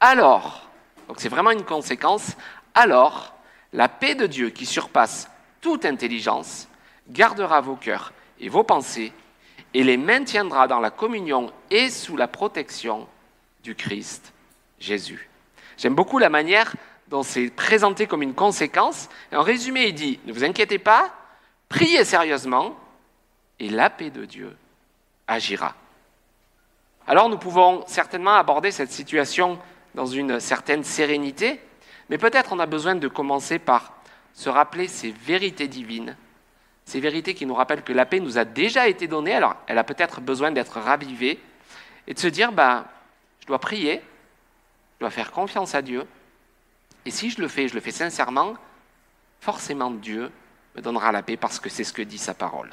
Alors, 0.00 0.68
donc 1.08 1.20
c'est 1.20 1.28
vraiment 1.28 1.50
une 1.50 1.64
conséquence. 1.64 2.36
Alors, 2.74 3.34
la 3.72 3.88
paix 3.88 4.14
de 4.14 4.26
Dieu 4.26 4.50
qui 4.50 4.66
surpasse 4.66 5.28
toute 5.60 5.84
intelligence 5.84 6.68
gardera 7.10 7.60
vos 7.60 7.76
cœurs 7.76 8.12
et 8.40 8.48
vos 8.48 8.64
pensées 8.64 9.12
et 9.74 9.84
les 9.84 9.96
maintiendra 9.96 10.68
dans 10.68 10.80
la 10.80 10.90
communion 10.90 11.52
et 11.70 11.90
sous 11.90 12.16
la 12.16 12.28
protection 12.28 13.06
du 13.62 13.74
Christ 13.74 14.32
Jésus. 14.78 15.28
J'aime 15.76 15.94
beaucoup 15.94 16.18
la 16.18 16.30
manière 16.30 16.74
dont 17.08 17.22
c'est 17.22 17.50
présenté 17.50 18.06
comme 18.06 18.22
une 18.22 18.34
conséquence. 18.34 19.08
en 19.32 19.42
résumé, 19.42 19.86
il 19.88 19.94
dit, 19.94 20.20
ne 20.26 20.32
vous 20.32 20.44
inquiétez 20.44 20.78
pas, 20.78 21.14
priez 21.68 22.04
sérieusement 22.04 22.76
et 23.58 23.70
la 23.70 23.90
paix 23.90 24.10
de 24.10 24.24
Dieu 24.24 24.56
agira. 25.26 25.74
Alors 27.06 27.28
nous 27.28 27.38
pouvons 27.38 27.84
certainement 27.86 28.34
aborder 28.34 28.70
cette 28.70 28.92
situation 28.92 29.58
dans 29.94 30.06
une 30.06 30.40
certaine 30.40 30.84
sérénité, 30.84 31.60
mais 32.10 32.18
peut-être 32.18 32.52
on 32.52 32.58
a 32.58 32.66
besoin 32.66 32.94
de 32.94 33.08
commencer 33.08 33.58
par 33.58 33.94
se 34.34 34.50
rappeler 34.50 34.88
ces 34.88 35.10
vérités 35.10 35.68
divines, 35.68 36.16
ces 36.84 37.00
vérités 37.00 37.34
qui 37.34 37.46
nous 37.46 37.54
rappellent 37.54 37.82
que 37.82 37.92
la 37.92 38.06
paix 38.06 38.20
nous 38.20 38.38
a 38.38 38.44
déjà 38.44 38.88
été 38.88 39.08
donnée, 39.08 39.34
alors 39.34 39.56
elle 39.66 39.78
a 39.78 39.84
peut-être 39.84 40.20
besoin 40.20 40.50
d'être 40.50 40.78
ravivée, 40.78 41.40
et 42.06 42.14
de 42.14 42.18
se 42.18 42.28
dire, 42.28 42.52
bah, 42.52 42.86
je 43.40 43.46
dois 43.46 43.58
prier, 43.58 44.00
je 44.96 45.00
dois 45.00 45.10
faire 45.10 45.32
confiance 45.32 45.74
à 45.74 45.82
Dieu, 45.82 46.06
et 47.08 47.10
si 47.10 47.30
je 47.30 47.40
le 47.40 47.48
fais, 47.48 47.68
je 47.68 47.74
le 47.74 47.80
fais 47.80 47.90
sincèrement, 47.90 48.52
forcément 49.40 49.90
Dieu 49.90 50.30
me 50.76 50.82
donnera 50.82 51.10
la 51.10 51.22
paix 51.22 51.38
parce 51.38 51.58
que 51.58 51.70
c'est 51.70 51.82
ce 51.82 51.94
que 51.94 52.02
dit 52.02 52.18
sa 52.18 52.34
parole. 52.34 52.70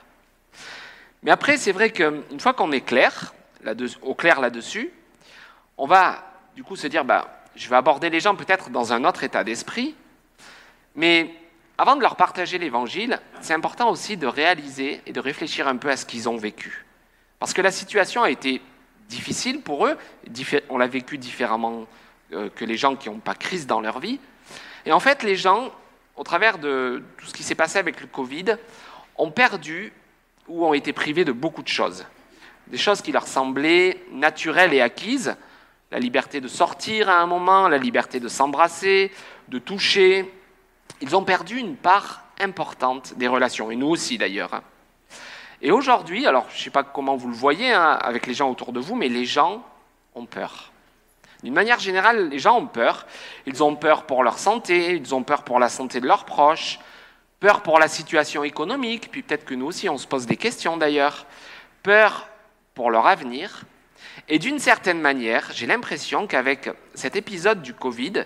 Mais 1.24 1.32
après, 1.32 1.56
c'est 1.56 1.72
vrai 1.72 1.90
qu'une 1.90 2.40
fois 2.42 2.54
qu'on 2.54 2.74
est 2.74 2.82
clair, 2.82 3.34
au 4.02 4.14
clair 4.14 4.42
là-dessus, 4.42 4.92
on 5.78 5.88
va 5.88 6.22
du 6.54 6.66
coup 6.66 6.76
se 6.76 6.88
dire, 6.88 7.06
bah, 7.06 7.46
je 7.56 7.70
vais 7.70 7.78
aborder 7.78 8.10
les 8.10 8.20
gens 8.20 8.36
peut-être 8.36 8.72
dans 8.72 8.92
un 8.92 9.06
autre 9.06 9.24
état 9.24 9.46
d'esprit, 9.46 9.96
mais 10.96 11.34
avant 11.78 11.96
de 11.96 12.02
leur 12.02 12.18
partager 12.18 12.58
l'évangile, 12.58 13.22
c'est 13.40 13.54
important 13.54 13.90
aussi 13.90 14.18
de 14.18 14.28
réaliser 14.28 15.02
et 15.06 15.14
de 15.14 15.20
réfléchir 15.22 15.70
un 15.70 15.78
peu 15.78 15.90
à 15.90 15.96
ce 15.96 16.06
qu'ils 16.06 16.28
ont 16.28 16.36
vécu. 16.36 16.86
Parce 17.40 17.54
que 17.54 17.62
la 17.62 17.72
situation 17.72 18.22
a 18.22 18.30
été 18.30 18.62
difficile 19.08 19.62
pour 19.62 19.88
eux, 19.88 19.98
on 20.68 20.78
l'a 20.78 20.88
vécu 20.88 21.18
différemment 21.18 21.88
que 22.56 22.66
les 22.66 22.78
gens 22.78 22.96
qui 22.96 23.10
n'ont 23.10 23.20
pas 23.20 23.36
crise 23.36 23.68
dans 23.68 23.82
leur 23.82 24.00
vie. 24.00 24.20
Et 24.86 24.92
en 24.92 25.00
fait, 25.00 25.24
les 25.24 25.36
gens, 25.36 25.72
au 26.16 26.24
travers 26.24 26.58
de 26.58 27.04
tout 27.18 27.26
ce 27.26 27.34
qui 27.34 27.44
s'est 27.44 27.56
passé 27.56 27.80
avec 27.80 28.02
le 28.02 28.08
Covid, 28.08 28.58
ont 29.18 29.32
perdu 29.32 29.94
ou 30.48 30.66
ont 30.66 30.74
été 30.74 30.94
privés 30.94 31.26
de 31.26 31.32
beaucoup 31.32 31.64
de 31.64 31.68
choses. 31.68 32.06
Des 32.68 32.78
choses 32.78 33.02
qui 33.02 33.12
leur 33.12 33.28
semblaient 33.28 34.00
naturelles 34.12 34.74
et 34.74 34.82
acquises, 34.82 35.36
la 35.92 36.00
liberté 36.00 36.42
de 36.42 36.48
sortir 36.48 37.10
à 37.10 37.20
un 37.20 37.28
moment, 37.28 37.68
la 37.68 37.78
liberté 37.78 38.20
de 38.20 38.28
s'embrasser, 38.28 39.12
de 39.48 39.60
toucher. 39.60 40.32
Ils 41.02 41.16
ont 41.16 41.24
perdu 41.24 41.58
une 41.58 41.76
part 41.76 42.24
importante 42.40 43.14
des 43.18 43.28
relations, 43.28 43.72
et 43.72 43.76
nous 43.76 43.88
aussi 43.88 44.18
d'ailleurs. 44.18 44.62
Et 45.62 45.72
aujourd'hui, 45.72 46.28
alors 46.28 46.46
je 46.52 46.58
ne 46.58 46.64
sais 46.64 46.70
pas 46.70 46.84
comment 46.84 47.16
vous 47.16 47.30
le 47.30 47.36
voyez 47.36 47.72
hein, 47.72 47.98
avec 48.02 48.28
les 48.28 48.34
gens 48.34 48.50
autour 48.50 48.74
de 48.74 48.80
vous, 48.80 48.96
mais 48.96 49.10
les 49.10 49.26
gens 49.26 49.64
ont 50.14 50.26
peur. 50.26 50.72
D'une 51.46 51.54
manière 51.54 51.80
générale, 51.80 52.30
les 52.30 52.40
gens 52.40 52.58
ont 52.58 52.66
peur. 52.66 53.06
Ils 53.46 53.62
ont 53.62 53.76
peur 53.76 54.08
pour 54.08 54.24
leur 54.24 54.40
santé, 54.40 54.96
ils 54.96 55.14
ont 55.14 55.22
peur 55.22 55.44
pour 55.44 55.60
la 55.60 55.70
santé 55.70 56.02
de 56.02 56.08
leurs 56.08 56.26
proches, 56.26 56.80
peur 57.40 57.62
pour 57.62 57.78
la 57.78 57.88
situation 57.88 58.44
économique, 58.44 59.12
puis 59.12 59.22
peut-être 59.22 59.46
que 59.46 59.54
nous 59.54 59.68
aussi 59.68 59.88
on 59.88 60.00
se 60.00 60.08
pose 60.08 60.26
des 60.26 60.38
questions 60.38 60.76
d'ailleurs, 60.76 61.28
peur 61.84 62.28
pour 62.74 62.90
leur 62.90 63.06
avenir, 63.06 63.62
et 64.28 64.40
d'une 64.40 64.58
certaine 64.58 65.00
manière, 65.00 65.52
j'ai 65.54 65.68
l'impression 65.68 66.26
qu'avec 66.26 66.72
cet 66.96 67.16
épisode 67.16 67.62
du 67.62 67.76
Covid, 67.76 68.26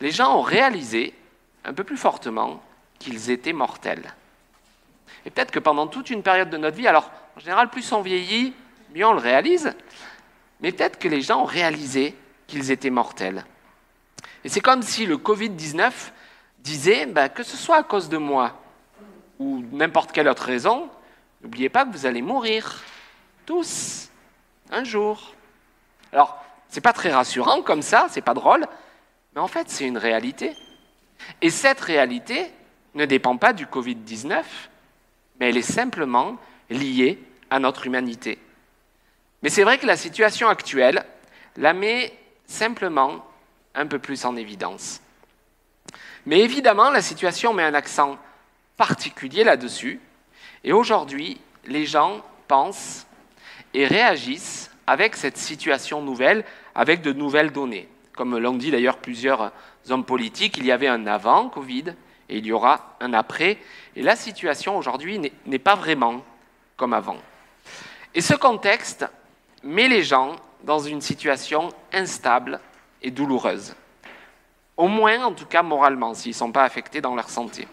les 0.00 0.10
gens 0.10 0.34
ont 0.38 0.42
réalisé 0.42 1.12
un 1.66 1.74
peu 1.74 1.84
plus 1.84 1.98
fortement 1.98 2.62
qu'ils 2.98 3.30
étaient 3.30 3.52
mortels. 3.52 4.14
Et 5.26 5.30
peut-être 5.30 5.50
que 5.50 5.58
pendant 5.58 5.86
toute 5.86 6.08
une 6.08 6.22
période 6.22 6.48
de 6.48 6.56
notre 6.56 6.78
vie, 6.78 6.88
alors 6.88 7.10
en 7.36 7.40
général, 7.40 7.68
plus 7.68 7.92
on 7.92 8.00
vieillit, 8.00 8.54
mieux 8.94 9.04
on 9.04 9.12
le 9.12 9.20
réalise, 9.20 9.74
mais 10.62 10.72
peut-être 10.72 10.98
que 10.98 11.08
les 11.08 11.20
gens 11.20 11.42
ont 11.42 11.46
réalisé 11.46 12.14
qu'ils 12.46 12.70
étaient 12.70 12.90
mortels. 12.90 13.44
Et 14.44 14.48
c'est 14.48 14.60
comme 14.60 14.82
si 14.82 15.06
le 15.06 15.16
Covid-19 15.16 15.92
disait, 16.60 17.06
ben, 17.06 17.28
que 17.28 17.42
ce 17.42 17.56
soit 17.56 17.76
à 17.76 17.82
cause 17.82 18.08
de 18.08 18.16
moi 18.16 18.60
ou 19.38 19.64
n'importe 19.72 20.12
quelle 20.12 20.28
autre 20.28 20.44
raison, 20.44 20.88
n'oubliez 21.42 21.68
pas 21.68 21.84
que 21.84 21.92
vous 21.92 22.06
allez 22.06 22.22
mourir, 22.22 22.82
tous, 23.44 24.08
un 24.70 24.84
jour. 24.84 25.34
Alors, 26.12 26.42
c'est 26.68 26.80
pas 26.80 26.92
très 26.92 27.10
rassurant 27.10 27.62
comme 27.62 27.82
ça, 27.82 28.06
c'est 28.08 28.22
pas 28.22 28.34
drôle, 28.34 28.66
mais 29.34 29.40
en 29.40 29.48
fait, 29.48 29.68
c'est 29.68 29.86
une 29.86 29.98
réalité. 29.98 30.54
Et 31.40 31.50
cette 31.50 31.80
réalité 31.80 32.52
ne 32.94 33.04
dépend 33.04 33.36
pas 33.36 33.52
du 33.52 33.66
Covid-19, 33.66 34.42
mais 35.40 35.48
elle 35.48 35.56
est 35.56 35.62
simplement 35.62 36.36
liée 36.70 37.18
à 37.50 37.58
notre 37.58 37.86
humanité. 37.86 38.38
Mais 39.42 39.48
c'est 39.48 39.64
vrai 39.64 39.78
que 39.78 39.86
la 39.86 39.96
situation 39.96 40.48
actuelle 40.48 41.04
la 41.56 41.72
met 41.72 42.12
simplement 42.46 43.24
un 43.74 43.86
peu 43.86 43.98
plus 43.98 44.24
en 44.24 44.36
évidence. 44.36 45.00
Mais 46.26 46.40
évidemment, 46.40 46.90
la 46.90 47.02
situation 47.02 47.52
met 47.52 47.64
un 47.64 47.74
accent 47.74 48.18
particulier 48.76 49.44
là-dessus, 49.44 50.00
et 50.64 50.72
aujourd'hui, 50.72 51.40
les 51.66 51.86
gens 51.86 52.22
pensent 52.46 53.06
et 53.74 53.86
réagissent 53.86 54.70
avec 54.86 55.16
cette 55.16 55.36
situation 55.36 56.02
nouvelle, 56.02 56.44
avec 56.74 57.02
de 57.02 57.12
nouvelles 57.12 57.52
données. 57.52 57.88
Comme 58.14 58.38
l'ont 58.38 58.56
dit 58.56 58.70
d'ailleurs 58.70 58.98
plusieurs 58.98 59.52
hommes 59.88 60.04
politiques, 60.04 60.58
il 60.58 60.66
y 60.66 60.72
avait 60.72 60.88
un 60.88 61.06
avant 61.06 61.48
Covid 61.48 61.94
et 62.28 62.38
il 62.38 62.46
y 62.46 62.52
aura 62.52 62.96
un 63.00 63.14
après. 63.14 63.58
Et 63.96 64.02
la 64.02 64.16
situation 64.16 64.76
aujourd'hui 64.76 65.20
n'est 65.46 65.58
pas 65.58 65.74
vraiment 65.74 66.24
comme 66.76 66.92
avant. 66.92 67.18
Et 68.14 68.20
ce 68.20 68.34
contexte 68.34 69.06
met 69.62 69.88
les 69.88 70.02
gens 70.02 70.36
dans 70.64 70.78
une 70.78 71.00
situation 71.00 71.70
instable 71.92 72.60
et 73.02 73.10
douloureuse. 73.10 73.74
Au 74.76 74.88
moins, 74.88 75.24
en 75.24 75.32
tout 75.32 75.46
cas 75.46 75.62
moralement, 75.62 76.14
s'ils 76.14 76.30
ne 76.30 76.36
sont 76.36 76.52
pas 76.52 76.64
affectés 76.64 77.00
dans 77.00 77.14
leur 77.14 77.28
santé. 77.28 77.68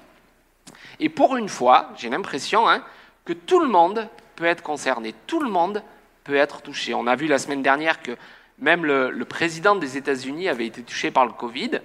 Et 0.99 1.09
pour 1.09 1.37
une 1.37 1.49
fois, 1.49 1.91
j'ai 1.95 2.09
l'impression 2.09 2.67
hein, 2.67 2.83
que 3.25 3.33
tout 3.33 3.59
le 3.59 3.67
monde 3.67 4.07
peut 4.35 4.45
être 4.45 4.63
concerné, 4.63 5.13
tout 5.27 5.39
le 5.39 5.49
monde 5.49 5.83
peut 6.23 6.35
être 6.35 6.61
touché. 6.61 6.93
On 6.93 7.07
a 7.07 7.15
vu 7.15 7.27
la 7.27 7.39
semaine 7.39 7.63
dernière 7.63 8.01
que 8.01 8.17
même 8.59 8.85
le, 8.85 9.25
président 9.25 9.75
des 9.75 9.97
États-Unis 9.97 10.49
avait 10.49 10.67
été 10.67 10.83
touché 10.83 11.11
par 11.11 11.25
le 11.25 11.31
Covid, 11.31 11.79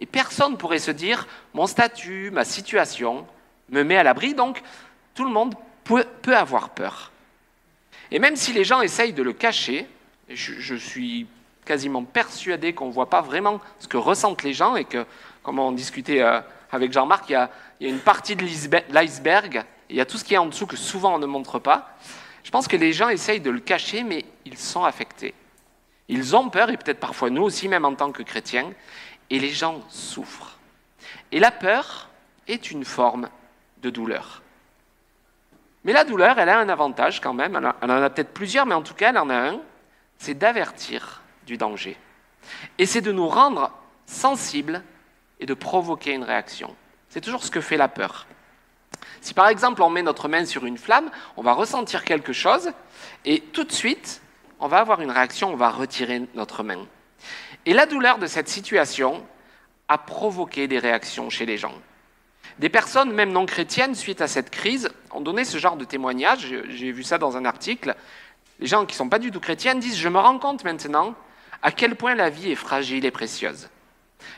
et 0.00 0.06
personne 0.06 0.52
ne 0.52 0.56
pourrait 0.56 0.78
se 0.78 0.90
dire 0.90 1.26
mon 1.54 1.66
statut, 1.66 2.30
ma 2.30 2.44
situation 2.44 3.26
me 3.70 3.82
met 3.82 3.96
à 3.96 4.02
l'abri, 4.02 4.34
donc 4.34 4.62
tout 5.14 5.24
le 5.24 5.30
monde 5.30 5.54
peut, 5.84 6.04
avoir 6.36 6.70
peur. 6.70 7.10
Et 8.10 8.18
même 8.18 8.36
si 8.36 8.52
les 8.52 8.64
gens 8.64 8.80
essayent 8.80 9.12
de 9.12 9.22
le 9.22 9.32
cacher, 9.32 9.86
je, 10.28 10.74
suis 10.74 11.26
quasiment 11.64 12.04
persuadé 12.04 12.72
qu'on 12.72 12.88
ne 12.88 12.92
voit 12.92 13.10
pas 13.10 13.20
vraiment 13.20 13.60
ce 13.78 13.88
que 13.88 13.96
ressentent 13.96 14.42
les 14.42 14.54
gens 14.54 14.76
et 14.76 14.84
que, 14.84 15.04
comme 15.42 15.58
on 15.58 15.72
discutait 15.72 16.22
euh, 16.22 16.40
avec 16.70 16.92
Jean-Marc, 16.92 17.28
il, 17.28 17.48
il, 17.80 17.86
y 17.86 17.90
a 17.90 17.92
une 17.92 18.00
partie 18.00 18.36
de 18.36 18.44
l'iceberg, 18.90 19.64
il 19.90 19.96
y 19.96 20.00
a 20.00 20.06
tout 20.06 20.18
ce 20.18 20.24
qui 20.24 20.34
est 20.34 20.38
en 20.38 20.46
dessous 20.46 20.66
que 20.66 20.76
souvent 20.76 21.14
on 21.14 21.18
ne 21.18 21.26
montre 21.26 21.58
pas. 21.58 21.96
Je 22.44 22.50
pense 22.50 22.68
que 22.68 22.76
les 22.76 22.92
gens 22.92 23.08
essayent 23.08 23.40
de 23.40 23.50
le 23.50 23.60
cacher, 23.60 24.02
mais 24.04 24.24
ils 24.44 24.56
sont 24.56 24.84
affectés. 24.84 25.34
Ils 26.08 26.34
ont 26.34 26.48
peur, 26.48 26.70
et 26.70 26.76
peut-être 26.76 27.00
parfois 27.00 27.28
nous 27.28 27.42
aussi, 27.42 27.68
même 27.68 27.84
en 27.84 27.94
tant 27.94 28.12
que 28.12 28.22
chrétiens, 28.22 28.72
et 29.28 29.38
les 29.38 29.50
gens 29.50 29.82
souffrent. 29.90 30.58
Et 31.32 31.40
la 31.40 31.50
peur 31.50 32.08
est 32.46 32.70
une 32.70 32.84
forme 32.84 33.28
de 33.82 33.90
douleur. 33.90 34.42
Mais 35.88 35.94
la 35.94 36.04
douleur, 36.04 36.38
elle 36.38 36.50
a 36.50 36.58
un 36.58 36.68
avantage 36.68 37.18
quand 37.18 37.32
même, 37.32 37.56
elle 37.56 37.90
en 37.90 38.02
a 38.02 38.10
peut-être 38.10 38.34
plusieurs, 38.34 38.66
mais 38.66 38.74
en 38.74 38.82
tout 38.82 38.92
cas, 38.92 39.08
elle 39.08 39.16
en 39.16 39.30
a 39.30 39.34
un, 39.34 39.58
c'est 40.18 40.34
d'avertir 40.34 41.22
du 41.46 41.56
danger. 41.56 41.96
Et 42.76 42.84
c'est 42.84 43.00
de 43.00 43.10
nous 43.10 43.26
rendre 43.26 43.72
sensibles 44.04 44.82
et 45.40 45.46
de 45.46 45.54
provoquer 45.54 46.12
une 46.12 46.24
réaction. 46.24 46.76
C'est 47.08 47.22
toujours 47.22 47.42
ce 47.42 47.50
que 47.50 47.62
fait 47.62 47.78
la 47.78 47.88
peur. 47.88 48.26
Si 49.22 49.32
par 49.32 49.48
exemple 49.48 49.80
on 49.80 49.88
met 49.88 50.02
notre 50.02 50.28
main 50.28 50.44
sur 50.44 50.66
une 50.66 50.76
flamme, 50.76 51.10
on 51.38 51.42
va 51.42 51.54
ressentir 51.54 52.04
quelque 52.04 52.34
chose 52.34 52.70
et 53.24 53.40
tout 53.40 53.64
de 53.64 53.72
suite, 53.72 54.20
on 54.60 54.68
va 54.68 54.80
avoir 54.80 55.00
une 55.00 55.10
réaction, 55.10 55.50
on 55.54 55.56
va 55.56 55.70
retirer 55.70 56.28
notre 56.34 56.64
main. 56.64 56.86
Et 57.64 57.72
la 57.72 57.86
douleur 57.86 58.18
de 58.18 58.26
cette 58.26 58.50
situation 58.50 59.26
a 59.88 59.96
provoqué 59.96 60.68
des 60.68 60.80
réactions 60.80 61.30
chez 61.30 61.46
les 61.46 61.56
gens. 61.56 61.72
Des 62.58 62.68
personnes, 62.68 63.12
même 63.12 63.30
non 63.30 63.46
chrétiennes, 63.46 63.94
suite 63.94 64.20
à 64.20 64.26
cette 64.26 64.50
crise, 64.50 64.90
ont 65.12 65.20
donné 65.20 65.44
ce 65.44 65.58
genre 65.58 65.76
de 65.76 65.84
témoignage. 65.84 66.54
J'ai 66.68 66.92
vu 66.92 67.04
ça 67.04 67.18
dans 67.18 67.36
un 67.36 67.44
article. 67.44 67.94
Les 68.58 68.66
gens 68.66 68.84
qui 68.84 68.94
ne 68.94 68.98
sont 68.98 69.08
pas 69.08 69.20
du 69.20 69.30
tout 69.30 69.40
chrétiennes 69.40 69.78
disent 69.78 69.98
Je 69.98 70.08
me 70.08 70.18
rends 70.18 70.38
compte 70.38 70.64
maintenant 70.64 71.14
à 71.62 71.70
quel 71.70 71.94
point 71.94 72.14
la 72.14 72.30
vie 72.30 72.50
est 72.50 72.56
fragile 72.56 73.04
et 73.04 73.10
précieuse. 73.10 73.68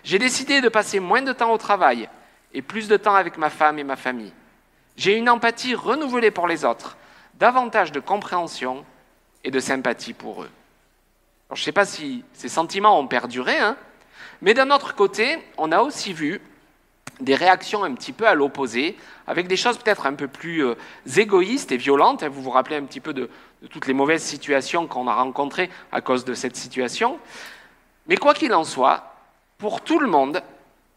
J'ai 0.04 0.18
décidé 0.18 0.60
de 0.60 0.68
passer 0.68 1.00
moins 1.00 1.22
de 1.22 1.32
temps 1.32 1.52
au 1.52 1.58
travail 1.58 2.08
et 2.52 2.62
plus 2.62 2.88
de 2.88 2.96
temps 2.96 3.14
avec 3.14 3.38
ma 3.38 3.50
femme 3.50 3.78
et 3.78 3.84
ma 3.84 3.96
famille. 3.96 4.32
J'ai 4.96 5.16
une 5.16 5.28
empathie 5.28 5.74
renouvelée 5.74 6.30
pour 6.30 6.46
les 6.46 6.64
autres, 6.64 6.96
davantage 7.34 7.92
de 7.92 8.00
compréhension 8.00 8.84
et 9.44 9.50
de 9.50 9.60
sympathie 9.60 10.12
pour 10.12 10.42
eux. 10.42 10.50
Je 11.52 11.60
ne 11.60 11.64
sais 11.64 11.72
pas 11.72 11.86
si 11.86 12.24
ces 12.32 12.48
sentiments 12.48 12.98
ont 12.98 13.06
perduré, 13.06 13.58
hein, 13.58 13.76
mais 14.42 14.54
d'un 14.54 14.70
autre 14.70 14.94
côté, 14.94 15.38
on 15.56 15.72
a 15.72 15.80
aussi 15.80 16.12
vu 16.12 16.40
des 17.20 17.34
réactions 17.34 17.84
un 17.84 17.94
petit 17.94 18.12
peu 18.12 18.26
à 18.26 18.34
l'opposé, 18.34 18.96
avec 19.26 19.46
des 19.46 19.56
choses 19.56 19.78
peut-être 19.78 20.06
un 20.06 20.14
peu 20.14 20.28
plus 20.28 20.64
euh, 20.64 20.74
égoïstes 21.16 21.72
et 21.72 21.76
violentes. 21.76 22.24
Vous 22.24 22.42
vous 22.42 22.50
rappelez 22.50 22.76
un 22.76 22.84
petit 22.84 23.00
peu 23.00 23.12
de, 23.12 23.30
de 23.62 23.66
toutes 23.66 23.86
les 23.86 23.94
mauvaises 23.94 24.22
situations 24.22 24.86
qu'on 24.86 25.06
a 25.06 25.14
rencontrées 25.14 25.70
à 25.92 26.00
cause 26.00 26.24
de 26.24 26.34
cette 26.34 26.56
situation. 26.56 27.18
Mais 28.06 28.16
quoi 28.16 28.34
qu'il 28.34 28.54
en 28.54 28.64
soit, 28.64 29.14
pour 29.58 29.82
tout 29.82 29.98
le 29.98 30.08
monde, 30.08 30.42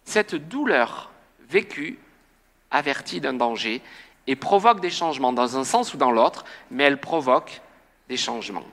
cette 0.05 0.35
douleur 0.35 1.11
vécue 1.49 1.99
avertit 2.71 3.21
d'un 3.21 3.33
danger 3.33 3.81
et 4.27 4.35
provoque 4.35 4.79
des 4.79 4.89
changements 4.89 5.33
dans 5.33 5.57
un 5.57 5.63
sens 5.63 5.93
ou 5.93 5.97
dans 5.97 6.11
l'autre, 6.11 6.45
mais 6.71 6.83
elle 6.83 6.99
provoque 6.99 7.61
des 8.09 8.17
changements. 8.17 8.65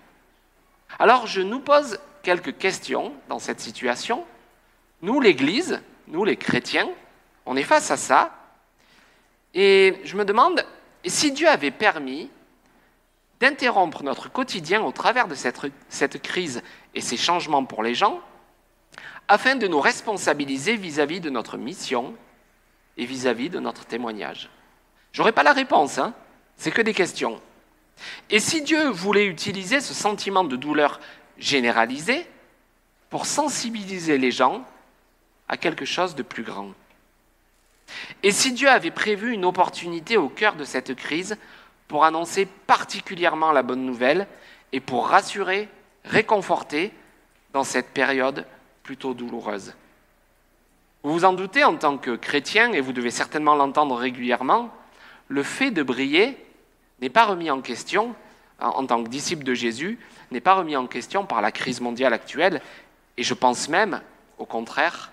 Alors 0.99 1.27
je 1.27 1.41
nous 1.41 1.61
pose 1.61 1.99
quelques 2.23 2.57
questions 2.57 3.13
dans 3.29 3.39
cette 3.39 3.61
situation. 3.61 4.25
Nous, 5.03 5.21
l'Église, 5.21 5.81
nous 6.09 6.25
les 6.25 6.37
chrétiens, 6.37 6.89
on 7.47 7.57
est 7.57 7.63
face 7.63 7.91
à 7.91 7.97
ça. 7.97 8.33
Et 9.55 10.01
je 10.05 10.17
me 10.17 10.25
demande, 10.25 10.65
si 11.05 11.33
Dieu 11.33 11.49
avait 11.49 11.71
permis 11.71 12.31
d'interrompre 13.41 14.03
notre 14.03 14.31
quotidien 14.31 14.83
au 14.83 14.93
travers 14.93 15.27
de 15.27 15.35
cette, 15.35 16.23
crise 16.23 16.63
et 16.95 17.01
ces 17.01 17.17
changements 17.17 17.65
pour 17.65 17.83
les 17.83 17.95
gens, 17.95 18.21
afin 19.29 19.57
de 19.57 19.67
nous 19.67 19.81
responsabiliser 19.81 20.77
vis-à-vis 20.77 21.19
-vis 21.19 21.23
de 21.23 21.31
notre 21.31 21.57
mission 21.57 22.15
et 22.97 23.07
vis-à-vis 23.07 23.49
-vis 23.49 23.53
de 23.53 23.61
notre 23.61 23.87
témoignage 23.87 24.51
J'aurais 25.13 25.33
pas 25.33 25.43
la 25.43 25.53
réponse, 25.53 25.99
hein 25.99 26.15
c'est 26.57 26.71
que 26.71 26.83
des 26.83 26.95
questions. 26.95 27.41
Et 28.29 28.39
si 28.39 28.63
Dieu 28.63 28.89
voulait 28.91 29.27
utiliser 29.27 29.81
ce 29.81 29.95
sentiment 29.95 30.45
de 30.45 30.57
douleur 30.57 31.01
généralisé 31.39 32.27
pour 33.09 33.25
sensibiliser 33.27 34.19
les 34.19 34.31
gens 34.31 34.65
à 35.49 35.57
quelque 35.57 35.85
chose 35.85 36.15
de 36.15 36.23
plus 36.23 36.43
grand? 36.43 36.71
Et 38.23 38.33
si 38.33 38.53
Dieu 38.53 38.69
avait 38.69 38.91
prévu 38.91 39.33
une 39.33 39.45
opportunité 39.45 40.17
au 40.17 40.29
cœur 40.29 40.57
de 40.57 40.65
cette 40.65 40.95
crise 40.95 41.37
pour 41.89 42.05
annoncer 42.05 42.47
particulièrement 42.67 43.53
la 43.53 43.63
bonne 43.63 43.85
nouvelle 43.85 44.27
et 44.73 44.81
pour 44.81 45.09
rassurer, 45.09 45.69
réconforter 46.05 46.93
dans 47.53 47.65
cette 47.65 47.89
période 47.89 48.47
plutôt 48.83 49.15
douloureuse. 49.15 49.75
Vous 51.03 51.13
vous 51.13 51.25
en 51.25 51.33
doutez, 51.33 51.65
en 51.65 51.77
tant 51.77 51.97
que 51.99 52.15
chrétien, 52.15 52.73
et 52.73 52.81
vous 52.81 52.93
devez 52.93 53.11
certainement 53.11 53.55
l'entendre 53.55 53.97
régulièrement, 53.97 54.71
le 55.29 55.43
fait 55.43 55.71
de 55.71 55.83
briller 55.83 56.37
n'est 57.01 57.09
pas 57.09 57.25
remis 57.25 57.51
en 57.51 57.61
question, 57.61 58.15
en 58.61 58.85
tant 58.87 59.03
que 59.03 59.09
disciple 59.09 59.43
de 59.43 59.55
Jésus, 59.55 59.99
n'est 60.31 60.41
pas 60.41 60.55
remis 60.55 60.77
en 60.77 60.87
question 60.87 61.25
par 61.25 61.41
la 61.41 61.53
crise 61.53 61.81
mondiale 61.81 62.13
actuelle, 62.13 62.61
et 63.17 63.23
je 63.23 63.35
pense 63.35 63.69
même, 63.69 64.03
au 64.39 64.45
contraire, 64.45 65.11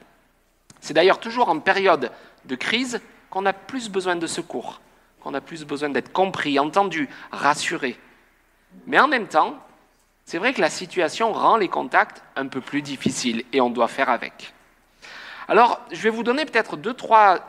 c'est 0.82 0.94
d'ailleurs 0.94 1.20
toujours 1.20 1.50
en 1.50 1.60
période 1.60 2.12
de 2.46 2.56
crise 2.56 3.02
qu'on 3.30 3.46
a 3.46 3.54
plus 3.54 3.90
besoin 3.90 4.16
de 4.16 4.28
secours, 4.28 4.82
qu'on 5.22 5.34
a 5.34 5.42
plus 5.42 5.66
besoin 5.66 5.90
d'être 5.90 6.12
compris, 6.12 6.60
entendu, 6.60 7.10
rassuré. 7.32 8.00
Mais 8.86 9.00
en 9.00 9.08
même 9.08 9.28
temps, 9.28 9.58
c'est 10.26 10.38
vrai 10.38 10.54
que 10.54 10.62
la 10.62 10.70
situation 10.70 11.32
rend 11.32 11.58
les 11.58 11.70
contacts 11.70 12.22
un 12.36 12.48
peu 12.48 12.62
plus 12.62 12.82
difficiles 12.82 13.46
et 13.54 13.62
on 13.62 13.70
doit 13.70 13.88
faire 13.88 14.10
avec. 14.10 14.54
Alors, 15.48 15.80
je 15.92 16.02
vais 16.02 16.10
vous 16.10 16.24
donner 16.24 16.46
peut-être 16.46 16.76
deux, 16.76 16.94
trois 16.94 17.40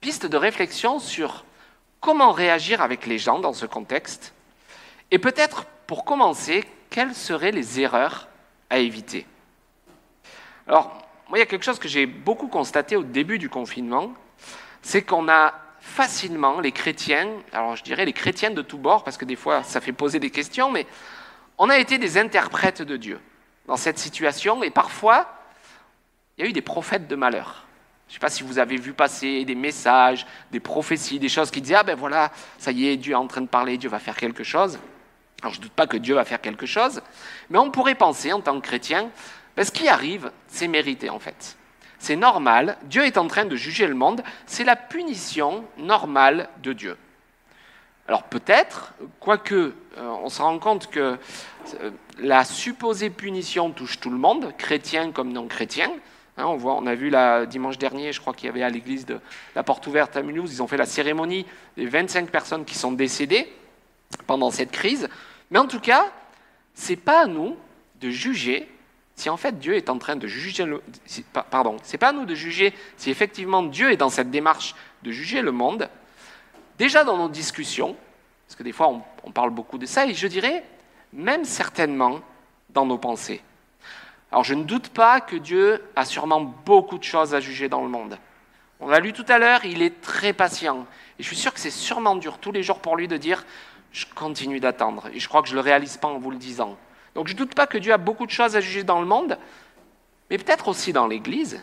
pistes 0.00 0.26
de 0.26 0.36
réflexion 0.36 0.98
sur 0.98 1.44
comment 2.00 2.32
réagir 2.32 2.82
avec 2.82 3.06
les 3.06 3.18
gens 3.18 3.38
dans 3.38 3.52
ce 3.52 3.66
contexte 3.66 4.34
Et 5.10 5.18
peut-être, 5.18 5.64
pour 5.86 6.04
commencer, 6.04 6.64
quelles 6.90 7.14
seraient 7.14 7.52
les 7.52 7.80
erreurs 7.80 8.28
à 8.68 8.78
éviter? 8.78 9.26
Alors, 10.66 11.09
moi, 11.30 11.38
il 11.38 11.42
y 11.42 11.44
a 11.44 11.46
quelque 11.46 11.64
chose 11.64 11.78
que 11.78 11.86
j'ai 11.86 12.06
beaucoup 12.06 12.48
constaté 12.48 12.96
au 12.96 13.04
début 13.04 13.38
du 13.38 13.48
confinement, 13.48 14.12
c'est 14.82 15.02
qu'on 15.02 15.28
a 15.28 15.54
facilement 15.80 16.58
les 16.58 16.72
chrétiens, 16.72 17.28
alors 17.52 17.76
je 17.76 17.84
dirais 17.84 18.04
les 18.04 18.12
chrétiens 18.12 18.50
de 18.50 18.62
tous 18.62 18.78
bords, 18.78 19.04
parce 19.04 19.16
que 19.16 19.24
des 19.24 19.36
fois 19.36 19.62
ça 19.62 19.80
fait 19.80 19.92
poser 19.92 20.18
des 20.18 20.30
questions, 20.30 20.72
mais 20.72 20.88
on 21.56 21.70
a 21.70 21.78
été 21.78 21.98
des 21.98 22.18
interprètes 22.18 22.82
de 22.82 22.96
Dieu 22.96 23.20
dans 23.68 23.76
cette 23.76 24.00
situation, 24.00 24.64
et 24.64 24.70
parfois 24.70 25.32
il 26.36 26.42
y 26.42 26.46
a 26.48 26.50
eu 26.50 26.52
des 26.52 26.62
prophètes 26.62 27.06
de 27.06 27.14
malheur. 27.14 27.64
Je 28.08 28.12
ne 28.12 28.14
sais 28.14 28.20
pas 28.20 28.28
si 28.28 28.42
vous 28.42 28.58
avez 28.58 28.76
vu 28.76 28.92
passer 28.92 29.44
des 29.44 29.54
messages, 29.54 30.26
des 30.50 30.58
prophéties, 30.58 31.20
des 31.20 31.28
choses 31.28 31.52
qui 31.52 31.60
disaient 31.60 31.76
Ah 31.76 31.84
ben 31.84 31.96
voilà, 31.96 32.32
ça 32.58 32.72
y 32.72 32.88
est, 32.88 32.96
Dieu 32.96 33.12
est 33.12 33.16
en 33.16 33.28
train 33.28 33.42
de 33.42 33.46
parler, 33.46 33.78
Dieu 33.78 33.88
va 33.88 34.00
faire 34.00 34.16
quelque 34.16 34.42
chose. 34.42 34.80
Alors 35.42 35.54
je 35.54 35.58
ne 35.58 35.62
doute 35.62 35.72
pas 35.72 35.86
que 35.86 35.96
Dieu 35.96 36.16
va 36.16 36.24
faire 36.24 36.40
quelque 36.40 36.66
chose, 36.66 37.00
mais 37.50 37.58
on 37.58 37.70
pourrait 37.70 37.94
penser 37.94 38.32
en 38.32 38.40
tant 38.40 38.60
que 38.60 38.66
chrétien, 38.66 39.10
ben, 39.56 39.64
ce 39.64 39.70
qui 39.70 39.88
arrive, 39.88 40.30
c'est 40.48 40.68
mérité 40.68 41.10
en 41.10 41.18
fait. 41.18 41.56
C'est 41.98 42.16
normal, 42.16 42.78
Dieu 42.84 43.04
est 43.04 43.18
en 43.18 43.26
train 43.26 43.44
de 43.44 43.56
juger 43.56 43.86
le 43.86 43.94
monde, 43.94 44.22
c'est 44.46 44.64
la 44.64 44.76
punition 44.76 45.64
normale 45.76 46.48
de 46.62 46.72
Dieu. 46.72 46.96
Alors 48.08 48.24
peut-être, 48.24 48.94
quoique 49.20 49.54
euh, 49.54 49.72
on 50.22 50.28
se 50.28 50.40
rend 50.40 50.58
compte 50.58 50.88
que 50.88 51.18
euh, 51.80 51.90
la 52.18 52.44
supposée 52.44 53.10
punition 53.10 53.70
touche 53.70 54.00
tout 54.00 54.10
le 54.10 54.16
monde, 54.16 54.54
chrétien 54.56 55.12
comme 55.12 55.32
non 55.32 55.46
chrétien, 55.46 55.90
Hein, 56.40 56.46
on, 56.46 56.56
voit, 56.56 56.74
on 56.74 56.86
a 56.86 56.94
vu 56.94 57.10
la, 57.10 57.44
dimanche 57.44 57.76
dernier, 57.76 58.12
je 58.12 58.20
crois 58.20 58.32
qu'il 58.32 58.46
y 58.46 58.48
avait 58.48 58.62
à 58.62 58.70
l'église 58.70 59.04
de 59.04 59.20
la 59.54 59.62
Porte 59.62 59.86
Ouverte 59.86 60.16
à 60.16 60.22
Mulhouse, 60.22 60.54
ils 60.54 60.62
ont 60.62 60.66
fait 60.66 60.76
la 60.76 60.86
cérémonie 60.86 61.44
des 61.76 61.86
25 61.86 62.30
personnes 62.30 62.64
qui 62.64 62.76
sont 62.76 62.92
décédées 62.92 63.52
pendant 64.26 64.50
cette 64.50 64.70
crise. 64.70 65.08
Mais 65.50 65.58
en 65.58 65.66
tout 65.66 65.80
cas, 65.80 66.06
c'est 66.74 66.96
pas 66.96 67.24
à 67.24 67.26
nous 67.26 67.56
de 68.00 68.08
juger 68.10 68.68
si 69.20 69.28
en 69.28 69.36
fait 69.36 69.58
Dieu 69.58 69.76
est 69.76 69.90
en 69.90 69.98
train 69.98 70.16
de 70.16 70.26
juger 70.26 70.64
le, 70.64 70.82
pardon, 71.50 71.76
c'est 71.82 71.98
pas 71.98 72.08
à 72.08 72.12
nous 72.12 72.24
de 72.24 72.34
juger 72.34 72.74
si 72.96 73.10
effectivement 73.10 73.62
Dieu 73.62 73.92
est 73.92 73.96
dans 73.96 74.08
cette 74.08 74.30
démarche 74.30 74.74
de 75.02 75.10
juger 75.10 75.42
le 75.42 75.52
monde. 75.52 75.88
Déjà 76.78 77.04
dans 77.04 77.18
nos 77.18 77.28
discussions, 77.28 77.96
parce 78.46 78.56
que 78.56 78.62
des 78.62 78.72
fois 78.72 78.88
on, 78.88 79.02
on 79.24 79.30
parle 79.30 79.50
beaucoup 79.50 79.78
de 79.78 79.86
ça, 79.86 80.06
et 80.06 80.14
je 80.14 80.26
dirais 80.26 80.64
même 81.12 81.44
certainement 81.44 82.20
dans 82.70 82.86
nos 82.86 82.98
pensées. 82.98 83.42
Alors 84.32 84.44
je 84.44 84.54
ne 84.54 84.64
doute 84.64 84.88
pas 84.88 85.20
que 85.20 85.36
Dieu 85.36 85.84
a 85.96 86.04
sûrement 86.04 86.40
beaucoup 86.40 86.96
de 86.96 87.04
choses 87.04 87.34
à 87.34 87.40
juger 87.40 87.68
dans 87.68 87.82
le 87.82 87.88
monde. 87.88 88.16
On 88.80 88.88
l'a 88.88 89.00
lu 89.00 89.12
tout 89.12 89.26
à 89.28 89.38
l'heure, 89.38 89.66
il 89.66 89.82
est 89.82 90.00
très 90.00 90.32
patient. 90.32 90.86
Et 91.18 91.22
je 91.22 91.28
suis 91.28 91.36
sûr 91.36 91.52
que 91.52 91.60
c'est 91.60 91.70
sûrement 91.70 92.16
dur 92.16 92.38
tous 92.38 92.52
les 92.52 92.62
jours 92.62 92.78
pour 92.78 92.96
lui 92.96 93.06
de 93.06 93.18
dire 93.18 93.44
je 93.92 94.06
continue 94.14 94.60
d'attendre. 94.60 95.08
Et 95.12 95.20
je 95.20 95.28
crois 95.28 95.42
que 95.42 95.48
je 95.48 95.52
ne 95.52 95.56
le 95.56 95.64
réalise 95.64 95.98
pas 95.98 96.08
en 96.08 96.18
vous 96.18 96.30
le 96.30 96.38
disant. 96.38 96.78
Donc 97.14 97.28
je 97.28 97.32
ne 97.34 97.38
doute 97.38 97.54
pas 97.54 97.66
que 97.66 97.78
Dieu 97.78 97.92
a 97.92 97.98
beaucoup 97.98 98.26
de 98.26 98.30
choses 98.30 98.56
à 98.56 98.60
juger 98.60 98.84
dans 98.84 99.00
le 99.00 99.06
monde, 99.06 99.38
mais 100.28 100.38
peut-être 100.38 100.68
aussi 100.68 100.92
dans 100.92 101.06
l'Église. 101.06 101.62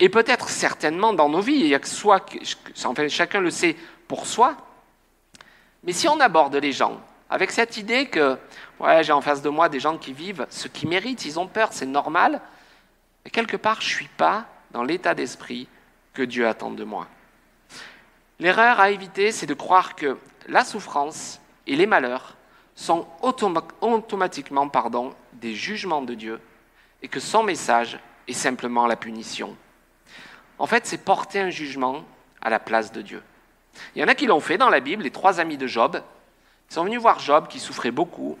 Et 0.00 0.08
peut-être 0.08 0.48
certainement 0.48 1.12
dans 1.12 1.28
nos 1.28 1.40
vies. 1.40 1.60
Il 1.60 1.66
y 1.66 1.74
a 1.74 1.78
que 1.78 1.88
soit, 1.88 2.24
enfin, 2.84 3.08
chacun 3.08 3.40
le 3.40 3.50
sait 3.50 3.76
pour 4.08 4.26
soi. 4.26 4.56
Mais 5.84 5.92
si 5.92 6.08
on 6.08 6.18
aborde 6.20 6.56
les 6.56 6.72
gens 6.72 7.00
avec 7.30 7.50
cette 7.50 7.76
idée 7.76 8.06
que 8.06 8.38
j'ai 9.02 9.12
en 9.12 9.20
face 9.20 9.42
de 9.42 9.48
moi 9.48 9.68
des 9.68 9.80
gens 9.80 9.98
qui 9.98 10.12
vivent 10.12 10.46
ce 10.50 10.68
qu'ils 10.68 10.88
méritent, 10.88 11.24
ils 11.24 11.38
ont 11.38 11.46
peur, 11.46 11.72
c'est 11.72 11.86
normal, 11.86 12.40
mais 13.24 13.30
quelque 13.30 13.56
part, 13.56 13.80
je 13.80 13.88
ne 13.88 13.94
suis 13.94 14.08
pas 14.08 14.46
dans 14.70 14.82
l'état 14.82 15.14
d'esprit 15.14 15.68
que 16.14 16.22
Dieu 16.22 16.48
attend 16.48 16.70
de 16.70 16.84
moi. 16.84 17.06
L'erreur 18.40 18.80
à 18.80 18.90
éviter, 18.90 19.30
c'est 19.32 19.46
de 19.46 19.54
croire 19.54 19.94
que 19.94 20.16
la 20.46 20.64
souffrance 20.64 21.40
et 21.66 21.76
les 21.76 21.86
malheurs 21.86 22.36
sont 22.78 23.08
automatiquement 23.22 24.68
pardon, 24.68 25.12
des 25.32 25.52
jugements 25.52 26.02
de 26.02 26.14
Dieu 26.14 26.40
et 27.02 27.08
que 27.08 27.18
son 27.18 27.42
message 27.42 27.98
est 28.28 28.32
simplement 28.32 28.86
la 28.86 28.94
punition. 28.94 29.56
En 30.60 30.66
fait, 30.66 30.86
c'est 30.86 30.98
porter 30.98 31.40
un 31.40 31.50
jugement 31.50 32.04
à 32.40 32.50
la 32.50 32.60
place 32.60 32.92
de 32.92 33.02
Dieu. 33.02 33.20
Il 33.94 34.00
y 34.00 34.04
en 34.04 34.08
a 34.08 34.14
qui 34.14 34.26
l'ont 34.26 34.38
fait 34.38 34.58
dans 34.58 34.70
la 34.70 34.78
Bible, 34.78 35.02
les 35.02 35.10
trois 35.10 35.40
amis 35.40 35.56
de 35.56 35.66
Job, 35.66 36.00
ils 36.70 36.74
sont 36.74 36.84
venus 36.84 37.00
voir 37.00 37.18
Job 37.18 37.48
qui 37.48 37.58
souffrait 37.58 37.90
beaucoup. 37.90 38.38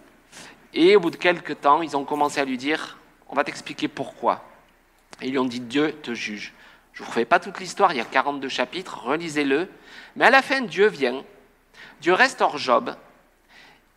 Et 0.72 0.94
au 0.94 1.00
bout 1.00 1.10
de 1.10 1.16
quelques 1.16 1.60
temps, 1.62 1.82
ils 1.82 1.96
ont 1.96 2.04
commencé 2.04 2.40
à 2.40 2.44
lui 2.44 2.58
dire 2.58 2.98
On 3.28 3.34
va 3.34 3.42
t'expliquer 3.42 3.88
pourquoi. 3.88 4.44
Et 5.20 5.26
ils 5.26 5.30
lui 5.32 5.38
ont 5.38 5.46
dit 5.46 5.60
Dieu 5.60 5.92
te 6.02 6.14
juge. 6.14 6.52
Je 6.92 7.02
ne 7.02 7.06
vous 7.06 7.10
refais 7.10 7.24
pas 7.24 7.40
toute 7.40 7.58
l'histoire, 7.58 7.92
il 7.92 7.96
y 7.96 8.00
a 8.00 8.04
42 8.04 8.48
chapitres, 8.48 9.02
relisez-le. 9.04 9.68
Mais 10.14 10.26
à 10.26 10.30
la 10.30 10.42
fin, 10.42 10.60
Dieu 10.60 10.86
vient. 10.86 11.24
Dieu 12.00 12.12
restaure 12.12 12.58
Job. 12.58 12.94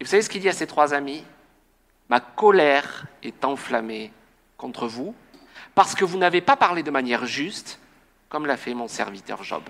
Et 0.01 0.03
vous 0.03 0.09
savez 0.09 0.23
ce 0.23 0.29
qu'il 0.29 0.41
dit 0.41 0.49
à 0.49 0.53
ses 0.53 0.65
trois 0.65 0.95
amis? 0.95 1.23
Ma 2.09 2.19
colère 2.19 3.05
est 3.21 3.45
enflammée 3.45 4.11
contre 4.57 4.87
vous 4.87 5.13
parce 5.75 5.93
que 5.93 6.03
vous 6.03 6.17
n'avez 6.17 6.41
pas 6.41 6.55
parlé 6.55 6.81
de 6.81 6.89
manière 6.89 7.27
juste 7.27 7.77
comme 8.27 8.47
l'a 8.47 8.57
fait 8.57 8.73
mon 8.73 8.87
serviteur 8.87 9.43
Job. 9.43 9.61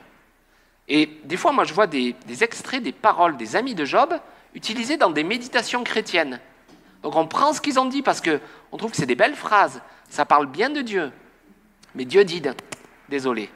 Et 0.88 1.20
des 1.26 1.36
fois, 1.36 1.52
moi, 1.52 1.66
je 1.66 1.74
vois 1.74 1.86
des, 1.86 2.16
des 2.28 2.46
extraits 2.46 2.82
des 2.82 2.94
paroles 2.94 3.36
des 3.36 3.58
amis 3.58 3.76
de 3.76 3.84
Job 3.84 4.14
utilisés 4.56 4.96
dans 4.96 5.10
des 5.10 5.26
méditations 5.26 5.84
chrétiennes. 5.84 6.40
Donc 7.04 7.18
on 7.18 7.28
prend 7.28 7.52
ce 7.52 7.60
qu'ils 7.60 7.78
ont 7.78 7.86
dit 7.86 8.02
parce 8.02 8.22
qu'on 8.22 8.78
trouve 8.78 8.92
que 8.92 8.98
c'est 8.98 9.06
des 9.06 9.16
belles 9.16 9.36
phrases, 9.36 9.82
ça 10.08 10.24
parle 10.24 10.46
bien 10.46 10.70
de 10.70 10.80
Dieu. 10.80 11.12
Mais 11.94 12.06
Dieu 12.06 12.24
dit, 12.24 12.42
désolé, 13.10 13.50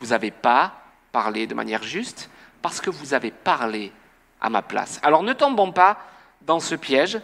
vous 0.00 0.08
n'avez 0.08 0.32
pas 0.32 0.82
parlé 1.12 1.46
de 1.46 1.54
manière 1.54 1.84
juste 1.84 2.28
parce 2.60 2.80
que 2.80 2.90
vous 2.90 3.14
avez 3.14 3.30
parlé 3.30 3.92
à 4.40 4.50
ma 4.50 4.62
place. 4.62 5.00
Alors 5.02 5.22
ne 5.22 5.32
tombons 5.32 5.72
pas 5.72 5.98
dans 6.42 6.60
ce 6.60 6.74
piège. 6.74 7.20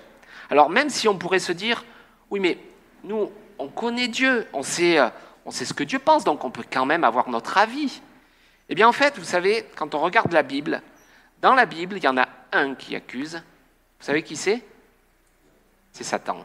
Alors 0.51 0.71
même 0.71 0.91
si 0.91 1.09
on 1.09 1.19
pourrait 1.19 1.39
se 1.39 1.53
dire, 1.53 1.85
oui 2.31 2.41
mais 2.41 2.59
nous, 3.03 3.31
on 3.59 3.69
connaît 3.69 4.09
Dieu, 4.09 4.47
on 4.53 4.63
sait, 4.63 4.99
euh, 4.99 5.09
on 5.45 5.51
sait 5.51 5.65
ce 5.65 5.75
que 5.75 5.85
Dieu 5.85 5.99
pense, 5.99 6.25
donc 6.25 6.45
on 6.45 6.51
peut 6.51 6.65
quand 6.71 6.87
même 6.87 7.05
avoir 7.05 7.29
notre 7.29 7.59
avis. 7.59 8.01
Eh 8.69 8.75
bien 8.75 8.89
en 8.89 8.93
fait, 8.93 9.19
vous 9.19 9.25
savez, 9.25 9.67
quand 9.77 9.95
on 9.95 10.01
regarde 10.01 10.33
la 10.33 10.43
Bible, 10.43 10.83
dans 11.43 11.55
la 11.55 11.67
Bible, 11.67 11.99
il 11.99 12.05
y 12.05 12.09
en 12.09 12.17
a 12.17 12.29
un 12.53 12.75
qui 12.75 12.97
accuse. 12.97 13.35
Vous 14.01 14.07
savez 14.07 14.23
qui 14.23 14.37
c'est? 14.37 14.63
C'est 15.93 16.05
Satan. 16.05 16.45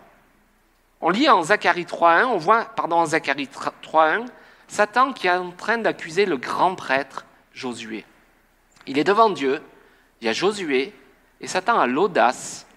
On 1.02 1.10
lit 1.10 1.30
en 1.30 1.42
Zacharie 1.44 1.86
3.1, 1.86 2.26
on 2.26 2.38
voit, 2.38 2.66
pardon, 2.66 2.98
en 2.98 3.06
Zacharie 3.06 3.48
3.1, 3.48 4.26
Satan 4.68 5.14
qui 5.14 5.28
est 5.28 5.32
en 5.32 5.52
train 5.52 5.78
d'accuser 5.78 6.26
le 6.26 6.38
grand 6.38 6.76
prêtre 6.76 7.26
Josué. 7.54 8.06
Il 8.86 8.98
est 8.98 9.04
devant 9.04 9.30
Dieu, 9.30 9.62
il 10.22 10.26
y 10.26 10.30
a 10.30 10.34
Josué, 10.34 10.94
et 11.42 11.48
Satan 11.48 11.80
a 11.80 11.88
l'audace, 11.88 12.68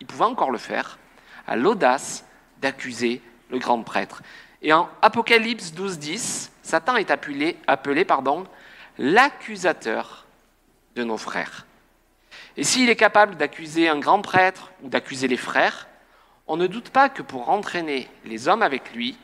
il 0.00 0.06
pouvait 0.06 0.24
encore 0.24 0.50
le 0.50 0.58
faire, 0.58 0.98
a 1.46 1.56
l'audace 1.56 2.24
d'accuser 2.60 3.22
le 3.50 3.58
grand 3.58 3.82
prêtre. 3.82 4.22
Et 4.62 4.72
en 4.72 4.88
Apocalypse 5.02 5.72
12.10, 5.72 6.50
Satan 6.62 6.96
est 6.96 7.10
appelé, 7.10 7.56
appelé 7.66 8.04
pardon, 8.04 8.46
l'accusateur 8.98 10.26
de 10.96 11.04
nos 11.04 11.16
frères. 11.16 11.66
Et 12.56 12.64
s'il 12.64 12.90
est 12.90 12.96
capable 12.96 13.36
d'accuser 13.36 13.88
un 13.88 13.98
grand 13.98 14.20
prêtre 14.20 14.72
ou 14.82 14.88
d'accuser 14.88 15.28
les 15.28 15.36
frères, 15.36 15.86
on 16.46 16.56
ne 16.56 16.66
doute 16.66 16.90
pas 16.90 17.08
que 17.08 17.22
pour 17.22 17.50
entraîner 17.50 18.08
les 18.24 18.48
hommes 18.48 18.62
avec 18.62 18.92
lui, 18.94 19.16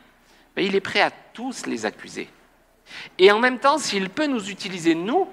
ben, 0.55 0.63
il 0.65 0.75
est 0.75 0.81
prêt 0.81 1.01
à 1.01 1.11
tous 1.11 1.65
les 1.65 1.85
accuser. 1.85 2.29
Et 3.17 3.31
en 3.31 3.39
même 3.39 3.59
temps, 3.59 3.77
s'il 3.77 4.09
peut 4.09 4.27
nous 4.27 4.49
utiliser, 4.49 4.95
nous, 4.95 5.27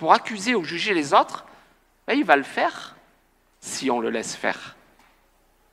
pour 0.00 0.14
accuser 0.14 0.54
ou 0.54 0.64
juger 0.64 0.94
les 0.94 1.12
autres, 1.12 1.44
ben, 2.06 2.14
il 2.14 2.24
va 2.24 2.36
le 2.36 2.42
faire 2.42 2.96
si 3.60 3.90
on 3.90 4.00
le 4.00 4.08
laisse 4.08 4.34
faire. 4.34 4.74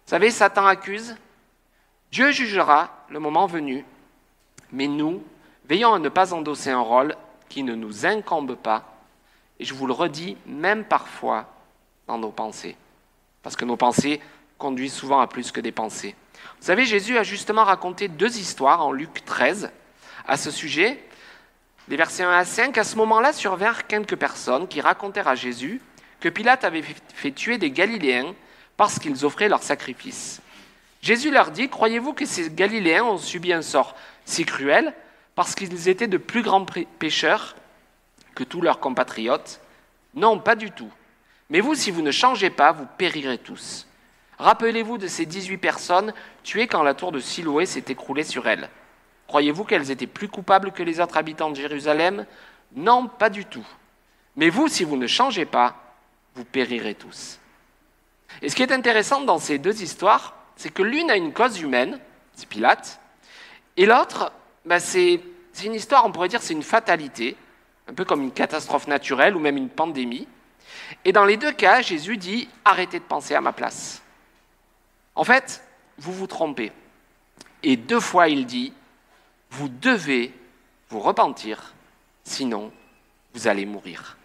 Vous 0.05 0.09
savez, 0.09 0.31
Satan 0.31 0.67
accuse, 0.67 1.15
Dieu 2.11 2.31
jugera 2.31 3.05
le 3.07 3.21
moment 3.21 3.47
venu, 3.47 3.85
mais 4.73 4.87
nous, 4.87 5.23
veillons 5.63 5.93
à 5.93 5.99
ne 5.99 6.09
pas 6.09 6.33
endosser 6.33 6.71
un 6.71 6.81
rôle 6.81 7.15
qui 7.47 7.63
ne 7.63 7.73
nous 7.73 8.05
incombe 8.05 8.55
pas 8.55 8.97
et 9.61 9.63
je 9.65 9.73
vous 9.73 9.87
le 9.87 9.93
redis, 9.93 10.35
même 10.45 10.83
parfois 10.83 11.45
dans 12.05 12.17
nos 12.17 12.31
pensées. 12.31 12.75
Parce 13.43 13.55
que 13.55 13.63
nos 13.63 13.77
pensées 13.77 14.19
conduisent 14.57 14.93
souvent 14.93 15.21
à 15.21 15.27
plus 15.27 15.53
que 15.53 15.61
des 15.61 15.71
pensées. 15.71 16.15
Vous 16.59 16.65
savez, 16.65 16.83
Jésus 16.83 17.17
a 17.17 17.23
justement 17.23 17.63
raconté 17.63 18.09
deux 18.09 18.37
histoires 18.37 18.85
en 18.85 18.91
Luc 18.91 19.23
13 19.23 19.71
à 20.27 20.35
ce 20.35 20.51
sujet. 20.51 21.01
Les 21.89 21.95
versets 21.95 22.23
1 22.23 22.32
à 22.32 22.43
5, 22.43 22.78
à 22.78 22.84
ce 22.84 22.97
moment-là 22.97 23.32
survinrent 23.32 23.88
quelques 23.88 24.17
personnes 24.17 24.67
qui 24.67 24.82
racontèrent 24.82 25.30
à 25.30 25.36
Jésus 25.36 25.82
que 26.19 26.28
Pilate 26.28 26.65
avait 26.65 26.84
fait 27.13 27.32
tuer 27.32 27.58
des 27.58 27.71
Galiléens 27.71 28.34
parce 28.76 29.00
qu'ils 29.00 29.26
offraient 29.26 29.47
leurs 29.47 29.63
sacrifices. 29.63 30.41
Jésus 31.02 31.32
leur 31.32 31.52
dit, 31.52 31.69
croyez-vous 31.69 32.13
que 32.13 32.26
ces 32.26 32.50
Galiléens 32.50 33.04
ont 33.04 33.17
subi 33.17 33.54
un 33.54 33.62
sort 33.62 33.95
si 34.26 34.43
cruel 34.43 34.93
parce 35.36 35.56
qu'ils 35.56 35.88
étaient 35.88 36.08
de 36.08 36.17
plus 36.17 36.41
grands 36.41 36.65
pécheurs 37.00 37.56
que 38.36 38.43
tous 38.43 38.62
leurs 38.62 38.80
compatriotes? 38.80 39.62
Non, 40.13 40.39
pas 40.39 40.56
du 40.56 40.71
tout. 40.71 40.91
Mais 41.50 41.62
vous, 41.62 41.76
si 41.76 41.91
vous 41.91 42.02
ne 42.02 42.12
changez 42.12 42.50
pas, 42.50 42.73
vous 42.73 42.88
périrez 42.97 43.38
tous. 43.38 43.88
Rappelez-vous 44.39 44.97
de 44.97 45.08
ces 45.08 45.26
18 45.26 45.58
personnes 45.58 46.13
tuées 46.43 46.67
quand 46.67 46.84
la 46.84 46.93
tour 46.93 47.12
de 47.12 47.19
Siloé 47.19 47.65
s'est 47.65 47.86
écroulée 47.88 48.23
sur 48.23 48.47
elles. 48.47 48.69
Croyez-vous 49.27 49.65
qu'elles 49.65 49.91
étaient 49.91 50.07
plus 50.07 50.29
coupables 50.29 50.71
que 50.71 50.83
les 50.83 50.99
autres 50.99 51.17
habitants 51.17 51.49
de 51.49 51.55
Jérusalem? 51.55 52.25
Non, 52.75 53.07
pas 53.07 53.29
du 53.29 53.45
tout. 53.45 53.65
Mais 54.35 54.49
vous, 54.49 54.67
si 54.67 54.83
vous 54.83 54.97
ne 54.97 55.07
changez 55.07 55.45
pas, 55.45 55.75
vous 56.35 56.45
périrez 56.45 56.95
tous. 56.95 57.39
Et 58.41 58.49
ce 58.49 58.55
qui 58.55 58.63
est 58.63 58.71
intéressant 58.71 59.21
dans 59.21 59.39
ces 59.39 59.57
deux 59.57 59.81
histoires, 59.81 60.35
c'est 60.55 60.69
que 60.69 60.83
l'une 60.83 61.11
a 61.11 61.17
une 61.17 61.33
cause 61.33 61.59
humaine, 61.59 61.99
c'est 62.33 62.47
Pilate, 62.47 62.99
et 63.75 63.85
l'autre, 63.85 64.31
bah, 64.65 64.79
c'est 64.79 65.21
une 65.63 65.75
histoire, 65.75 66.05
on 66.05 66.11
pourrait 66.11 66.27
dire, 66.27 66.41
c'est 66.41 66.53
une 66.53 66.63
fatalité, 66.63 67.35
un 67.87 67.93
peu 67.93 68.05
comme 68.05 68.23
une 68.23 68.31
catastrophe 68.31 68.87
naturelle 68.87 69.35
ou 69.35 69.39
même 69.39 69.57
une 69.57 69.69
pandémie. 69.69 70.27
Et 71.05 71.11
dans 71.11 71.25
les 71.25 71.37
deux 71.37 71.51
cas, 71.51 71.81
Jésus 71.81 72.17
dit 72.17 72.49
arrêtez 72.65 72.99
de 72.99 73.03
penser 73.03 73.33
à 73.33 73.41
ma 73.41 73.53
place. 73.53 74.01
En 75.15 75.23
fait, 75.23 75.63
vous 75.97 76.13
vous 76.13 76.27
trompez. 76.27 76.71
Et 77.63 77.75
deux 77.75 77.99
fois, 77.99 78.29
il 78.29 78.45
dit 78.45 78.73
vous 79.51 79.69
devez 79.69 80.33
vous 80.89 80.99
repentir, 80.99 81.73
sinon 82.23 82.71
vous 83.33 83.47
allez 83.47 83.65
mourir. 83.65 84.17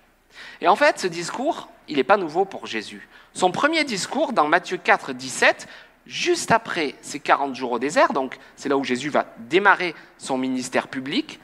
Et 0.60 0.68
en 0.68 0.76
fait, 0.76 0.98
ce 0.98 1.06
discours, 1.06 1.68
il 1.88 1.96
n'est 1.96 2.04
pas 2.04 2.16
nouveau 2.16 2.44
pour 2.44 2.66
Jésus. 2.66 3.08
Son 3.34 3.50
premier 3.50 3.84
discours, 3.84 4.32
dans 4.32 4.48
Matthieu 4.48 4.76
4, 4.76 5.12
17, 5.12 5.68
juste 6.06 6.50
après 6.50 6.94
ces 7.02 7.20
40 7.20 7.54
jours 7.54 7.72
au 7.72 7.78
désert, 7.78 8.12
donc 8.12 8.38
c'est 8.56 8.68
là 8.68 8.76
où 8.76 8.84
Jésus 8.84 9.10
va 9.10 9.26
démarrer 9.38 9.94
son 10.18 10.38
ministère 10.38 10.88
public, 10.88 11.40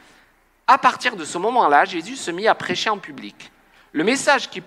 à 0.67 0.77
partir 0.79 1.17
de 1.17 1.25
ce 1.25 1.39
moment-là, 1.39 1.85
Jésus 1.87 2.17
se 2.17 2.31
mit 2.31 2.47
à 2.47 2.55
prêcher 2.55 2.91
en 2.91 2.99
public. 2.99 3.51
Le 3.93 4.05
message 4.05 4.51
qu'il 4.51 4.63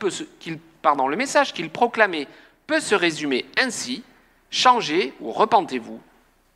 le 0.84 1.16
message 1.16 1.54
qu'il 1.54 1.70
proclamait 1.70 2.28
peut 2.66 2.80
se 2.80 2.96
résumer 2.96 3.46
ainsi 3.60 4.04
changez 4.50 5.14
ou 5.20 5.32
repentez-vous, 5.32 6.02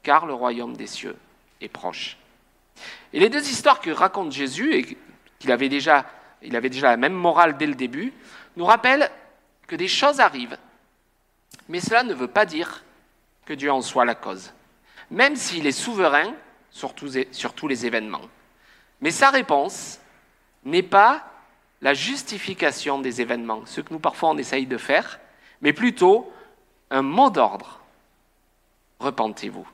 car 0.03 0.25
le 0.25 0.33
royaume 0.33 0.75
des 0.75 0.87
cieux 0.87 1.15
est 1.61 1.69
proche. 1.69 2.17
Et 3.13 3.19
les 3.19 3.29
deux 3.29 3.47
histoires 3.49 3.79
que 3.79 3.89
raconte 3.89 4.31
Jésus 4.31 4.73
et 4.73 4.97
qu'il 5.39 5.51
avait 5.51 5.69
déjà, 5.69 6.05
la 6.41 6.97
même 6.97 7.13
morale 7.13 7.57
dès 7.57 7.67
le 7.67 7.75
début, 7.75 8.13
nous 8.57 8.65
rappellent 8.65 9.09
que 9.67 9.75
des 9.75 9.87
choses 9.87 10.19
arrivent, 10.19 10.57
mais 11.67 11.79
cela 11.79 12.03
ne 12.03 12.13
veut 12.13 12.27
pas 12.27 12.45
dire 12.45 12.83
que 13.45 13.53
Dieu 13.53 13.71
en 13.71 13.81
soit 13.81 14.05
la 14.05 14.15
cause, 14.15 14.53
même 15.09 15.35
s'il 15.35 15.65
est 15.67 15.71
souverain 15.71 16.33
sur 16.71 16.93
tous, 16.93 17.67
les 17.67 17.85
événements. 17.85 18.27
Mais 19.01 19.11
sa 19.11 19.29
réponse 19.29 19.99
n'est 20.63 20.83
pas 20.83 21.25
la 21.81 21.93
justification 21.93 22.99
des 22.99 23.21
événements, 23.21 23.65
ce 23.65 23.81
que 23.81 23.93
nous 23.93 23.99
parfois 23.99 24.29
on 24.29 24.37
essaye 24.37 24.65
de 24.65 24.77
faire, 24.77 25.19
mais 25.61 25.73
plutôt 25.73 26.31
un 26.89 27.01
mot 27.01 27.29
d'ordre. 27.29 27.81
Repentez-vous. 28.99 29.67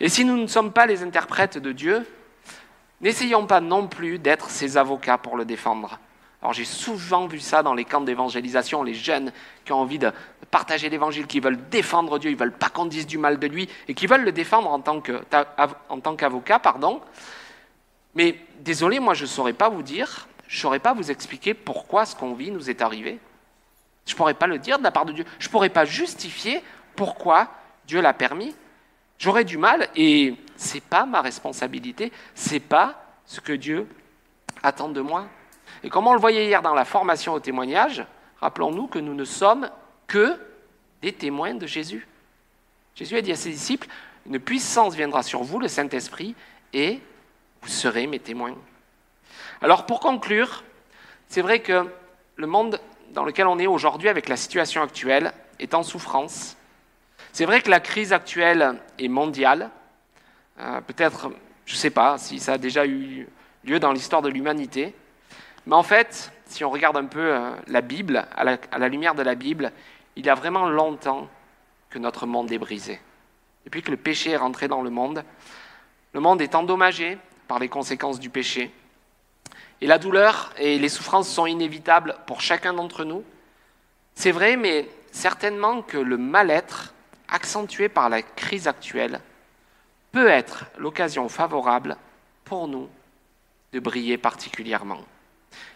Et 0.00 0.08
si 0.08 0.24
nous 0.24 0.36
ne 0.36 0.46
sommes 0.46 0.72
pas 0.72 0.86
les 0.86 1.02
interprètes 1.02 1.58
de 1.58 1.72
Dieu, 1.72 2.06
n'essayons 3.00 3.46
pas 3.46 3.60
non 3.60 3.86
plus 3.86 4.18
d'être 4.18 4.50
ses 4.50 4.76
avocats 4.76 5.18
pour 5.18 5.36
le 5.36 5.44
défendre. 5.44 5.98
Alors 6.42 6.52
j'ai 6.52 6.66
souvent 6.66 7.26
vu 7.26 7.40
ça 7.40 7.62
dans 7.62 7.74
les 7.74 7.84
camps 7.84 8.02
d'évangélisation, 8.02 8.82
les 8.82 8.94
jeunes 8.94 9.32
qui 9.64 9.72
ont 9.72 9.80
envie 9.80 9.98
de 9.98 10.12
partager 10.50 10.88
l'évangile, 10.90 11.26
qui 11.26 11.40
veulent 11.40 11.68
défendre 11.70 12.18
Dieu, 12.18 12.30
ils 12.30 12.36
veulent 12.36 12.52
pas 12.52 12.68
qu'on 12.68 12.84
dise 12.84 13.06
du 13.06 13.18
mal 13.18 13.38
de 13.38 13.46
lui, 13.46 13.68
et 13.88 13.94
qui 13.94 14.06
veulent 14.06 14.24
le 14.24 14.32
défendre 14.32 14.70
en 14.70 14.80
tant 14.80 16.16
qu'avocat, 16.16 16.58
pardon. 16.58 17.00
Mais 18.14 18.38
désolé, 18.60 19.00
moi 19.00 19.14
je 19.14 19.22
ne 19.22 19.28
saurais 19.28 19.54
pas 19.54 19.70
vous 19.70 19.82
dire, 19.82 20.28
je 20.46 20.56
ne 20.56 20.60
saurais 20.60 20.78
pas 20.78 20.92
vous 20.92 21.10
expliquer 21.10 21.54
pourquoi 21.54 22.04
ce 22.04 22.14
qu'on 22.14 22.34
vit 22.34 22.50
nous 22.50 22.70
est 22.70 22.82
arrivé. 22.82 23.18
Je 24.06 24.12
ne 24.12 24.16
pourrais 24.16 24.34
pas 24.34 24.46
le 24.46 24.58
dire 24.58 24.78
de 24.78 24.84
la 24.84 24.92
part 24.92 25.06
de 25.06 25.12
Dieu. 25.12 25.24
Je 25.40 25.48
ne 25.48 25.50
pourrais 25.50 25.70
pas 25.70 25.84
justifier 25.84 26.62
pourquoi 26.94 27.48
Dieu 27.88 28.00
l'a 28.00 28.12
permis. 28.12 28.54
J'aurais 29.18 29.44
du 29.44 29.58
mal 29.58 29.88
et 29.96 30.34
ce 30.56 30.74
n'est 30.74 30.80
pas 30.80 31.06
ma 31.06 31.20
responsabilité, 31.20 32.12
ce 32.34 32.54
n'est 32.54 32.60
pas 32.60 33.02
ce 33.24 33.40
que 33.40 33.52
Dieu 33.52 33.86
attend 34.62 34.88
de 34.88 35.00
moi. 35.00 35.26
Et 35.82 35.90
comme 35.90 36.06
on 36.06 36.14
le 36.14 36.20
voyait 36.20 36.46
hier 36.46 36.62
dans 36.62 36.74
la 36.74 36.84
formation 36.84 37.32
au 37.32 37.40
témoignage, 37.40 38.04
rappelons-nous 38.40 38.86
que 38.86 38.98
nous 38.98 39.14
ne 39.14 39.24
sommes 39.24 39.70
que 40.06 40.38
des 41.02 41.12
témoins 41.12 41.54
de 41.54 41.66
Jésus. 41.66 42.06
Jésus 42.94 43.16
a 43.16 43.22
dit 43.22 43.32
à 43.32 43.36
ses 43.36 43.50
disciples, 43.50 43.88
une 44.26 44.40
puissance 44.40 44.94
viendra 44.94 45.22
sur 45.22 45.42
vous, 45.42 45.58
le 45.58 45.68
Saint-Esprit, 45.68 46.34
et 46.72 47.00
vous 47.62 47.68
serez 47.68 48.06
mes 48.06 48.18
témoins. 48.18 48.54
Alors 49.60 49.86
pour 49.86 50.00
conclure, 50.00 50.64
c'est 51.28 51.42
vrai 51.42 51.60
que 51.60 51.86
le 52.36 52.46
monde 52.46 52.80
dans 53.12 53.24
lequel 53.24 53.46
on 53.46 53.58
est 53.58 53.66
aujourd'hui 53.66 54.08
avec 54.08 54.28
la 54.28 54.36
situation 54.36 54.82
actuelle 54.82 55.32
est 55.58 55.74
en 55.74 55.82
souffrance. 55.82 56.56
C'est 57.36 57.44
vrai 57.44 57.60
que 57.60 57.68
la 57.68 57.80
crise 57.80 58.14
actuelle 58.14 58.80
est 58.98 59.08
mondiale. 59.08 59.68
Euh, 60.58 60.80
peut-être, 60.80 61.30
je 61.66 61.74
ne 61.74 61.78
sais 61.78 61.90
pas 61.90 62.16
si 62.16 62.40
ça 62.40 62.54
a 62.54 62.58
déjà 62.58 62.86
eu 62.86 63.28
lieu 63.62 63.78
dans 63.78 63.92
l'histoire 63.92 64.22
de 64.22 64.30
l'humanité. 64.30 64.94
Mais 65.66 65.74
en 65.74 65.82
fait, 65.82 66.32
si 66.46 66.64
on 66.64 66.70
regarde 66.70 66.96
un 66.96 67.04
peu 67.04 67.34
euh, 67.34 67.50
la 67.66 67.82
Bible, 67.82 68.24
à 68.34 68.42
la, 68.42 68.88
lumière 68.88 69.14
de 69.14 69.20
la 69.20 69.34
Bible, 69.34 69.72
il 70.16 70.24
y 70.24 70.30
a 70.30 70.34
vraiment 70.34 70.66
longtemps 70.66 71.28
que 71.90 71.98
notre 71.98 72.24
monde 72.24 72.50
est 72.52 72.56
brisé. 72.56 73.02
Depuis 73.66 73.82
que 73.82 73.90
le 73.90 73.98
péché 73.98 74.30
est 74.30 74.38
rentré 74.38 74.66
dans 74.66 74.80
le 74.80 74.88
monde, 74.88 75.22
le 76.14 76.20
monde 76.20 76.40
est 76.40 76.54
endommagé 76.54 77.18
par 77.48 77.58
les 77.58 77.68
conséquences 77.68 78.18
du 78.18 78.30
péché. 78.30 78.72
Et 79.82 79.86
la 79.86 79.98
douleur 79.98 80.54
et 80.56 80.78
les 80.78 80.88
souffrances 80.88 81.28
sont 81.28 81.44
inévitables 81.44 82.16
pour 82.26 82.40
chacun 82.40 82.72
d'entre 82.72 83.04
nous. 83.04 83.24
C'est 84.14 84.32
vrai, 84.32 84.56
mais 84.56 84.88
certainement 85.12 85.82
que 85.82 85.98
le 85.98 86.16
mal-être 86.16 86.94
accentué 87.28 87.88
par 87.88 88.08
la 88.08 88.22
crise 88.22 88.68
actuelle, 88.68 89.20
peut 90.12 90.28
être 90.28 90.64
l'occasion 90.78 91.28
favorable 91.28 91.96
pour 92.44 92.68
nous 92.68 92.88
de 93.72 93.80
briller 93.80 94.18
particulièrement. 94.18 95.04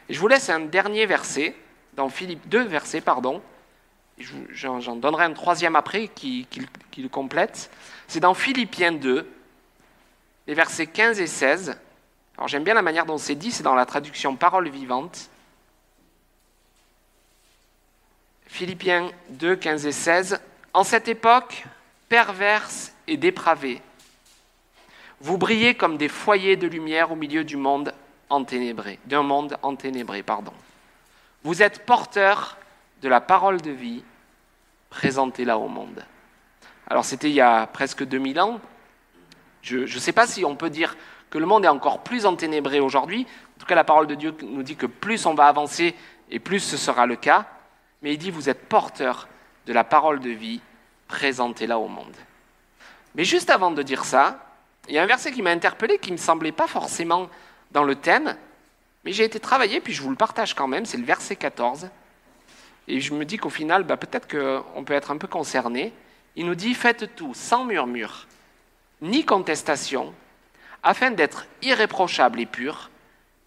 Et 0.09 0.15
je 0.15 0.21
vous 0.21 0.29
laisse 0.29 0.49
un 0.49 0.61
dernier 0.61 1.07
verset, 1.07 1.55
dans 1.95 2.09
Philippe, 2.09 2.49
deux 2.49 2.63
versets, 2.63 3.01
pardon, 3.01 3.43
j'en 4.51 4.97
donnerai 4.97 5.25
un 5.25 5.33
troisième 5.33 5.77
après 5.77 6.09
qui, 6.09 6.47
qui 6.91 7.03
le 7.03 7.09
complète. 7.09 7.71
C'est 8.07 8.21
dans 8.21 8.35
Philippiens 8.35 8.93
2, 8.93 9.31
les 10.47 10.55
versets 10.55 10.87
15 10.87 11.21
et 11.21 11.27
16. 11.27 11.79
Alors 12.37 12.49
j'aime 12.49 12.65
bien 12.65 12.75
la 12.75 12.83
manière 12.83 13.07
dont 13.07 13.19
c'est 13.19 13.35
dit, 13.35 13.53
c'est 13.53 13.63
dans 13.63 13.75
la 13.75 13.87
traduction 13.87 14.37
parole 14.37 14.69
vivante. 14.69 15.31
Philippiens 18.47 19.11
2, 19.31 19.57
15 19.57 19.87
et 19.87 19.93
16. 19.93 20.41
En 20.73 20.85
cette 20.85 21.09
époque 21.09 21.65
perverse 22.09 22.95
et 23.09 23.17
dépravée, 23.17 23.83
vous 25.21 25.37
brillez 25.37 25.75
comme 25.75 25.97
des 25.97 26.09
foyers 26.09 26.57
de 26.57 26.69
lumière 26.69 27.11
au 27.11 27.17
milieu 27.17 27.45
du 27.45 27.57
monde 27.57 27.93
d'un 29.07 29.23
monde 29.23 29.57
enténébré, 29.63 30.23
pardon. 30.23 30.53
Vous 31.43 31.63
êtes 31.63 31.85
porteur 31.85 32.57
de 33.03 33.09
la 33.09 33.21
parole 33.21 33.61
de 33.61 33.73
vie, 33.73 34.05
présentez-la 34.91 35.59
au 35.59 35.67
monde. 35.67 36.05
Alors 36.87 37.05
c'était 37.05 37.29
il 37.29 37.35
y 37.35 37.41
a 37.41 37.67
presque 37.67 38.05
2000 38.05 38.41
ans. 38.41 38.61
Je 39.63 39.79
ne 39.79 39.87
sais 39.87 40.13
pas 40.13 40.29
si 40.29 40.45
on 40.45 40.55
peut 40.55 40.71
dire 40.71 40.97
que 41.31 41.39
le 41.39 41.47
monde 41.47 41.65
est 41.65 41.69
encore 41.69 42.05
plus 42.05 42.25
enténébré 42.25 42.79
aujourd'hui. 42.79 43.27
En 43.57 43.61
tout 43.61 43.67
cas, 43.67 43.75
la 43.75 43.85
parole 43.85 44.07
de 44.07 44.15
Dieu 44.15 44.37
nous 44.43 44.63
dit 44.63 44.77
que 44.77 44.87
plus 44.87 45.27
on 45.27 45.35
va 45.35 45.47
avancer 45.47 45.97
et 46.31 46.39
plus 46.39 46.61
ce 46.61 46.77
sera 46.77 47.07
le 47.07 47.17
cas. 47.17 47.47
Mais 48.03 48.15
il 48.15 48.19
dit, 48.19 48.31
vous 48.31 48.49
êtes 48.49 48.69
porteur 48.69 49.29
de 49.71 49.75
la 49.75 49.85
parole 49.85 50.19
de 50.19 50.31
vie, 50.31 50.61
présentez-la 51.07 51.79
au 51.79 51.87
monde. 51.87 52.17
Mais 53.15 53.23
juste 53.23 53.51
avant 53.51 53.71
de 53.71 53.85
dire 53.85 54.05
ça, 54.05 54.45
il 54.89 54.97
y 54.97 54.99
a 54.99 55.03
un 55.05 55.07
verset 55.07 55.31
qui 55.31 55.43
m'a 55.43 55.51
interpellé, 55.51 55.99
qui 55.99 56.11
ne 56.11 56.17
me 56.17 56.21
semblait 56.21 56.51
pas 56.51 56.67
forcément 56.67 57.31
dans 57.71 57.85
le 57.85 57.95
thème, 57.95 58.37
mais 59.05 59.13
j'ai 59.13 59.23
été 59.23 59.39
travaillé, 59.39 59.81
puis 59.81 59.93
je 59.93 60.03
vous 60.03 60.11
le 60.11 60.17
partage 60.17 60.55
quand 60.55 60.67
même, 60.67 60.87
c'est 60.87 60.97
le 60.97 61.05
verset 61.05 61.37
14. 61.37 61.89
Et 62.89 63.01
je 63.01 63.15
me 63.15 63.25
dis 63.25 63.37
qu'au 63.37 63.49
final, 63.49 63.85
bah, 63.85 63.97
peut-être 63.97 64.27
qu'on 64.27 64.83
peut 64.83 64.93
être 64.93 65.13
un 65.13 65.19
peu 65.19 65.29
concerné. 65.29 65.93
Il 66.35 66.47
nous 66.47 66.57
dit, 66.57 66.75
faites 66.75 67.15
tout 67.15 67.33
sans 67.35 67.65
murmure, 67.65 68.27
ni 69.03 69.25
contestation, 69.25 70.13
afin 70.83 71.13
d'être 71.13 71.47
irréprochables 71.63 72.41
et 72.41 72.47
purs, 72.47 72.91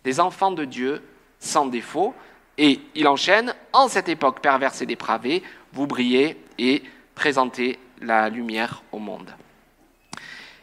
des 0.06 0.22
enfants 0.22 0.52
de 0.52 0.64
Dieu 0.64 1.04
sans 1.42 1.66
défaut. 1.66 2.16
Et 2.58 2.80
il 2.96 3.08
enchaîne, 3.08 3.54
en 3.72 3.88
cette 3.88 4.10
époque 4.10 4.42
perverse 4.42 4.82
et 4.82 4.86
dépravée, 4.86 5.44
vous 5.72 5.88
brillez 5.88 6.38
et 6.60 6.84
présentez 7.16 7.80
la 8.02 8.30
lumière 8.30 8.84
au 8.92 9.00
monde. 9.00 9.34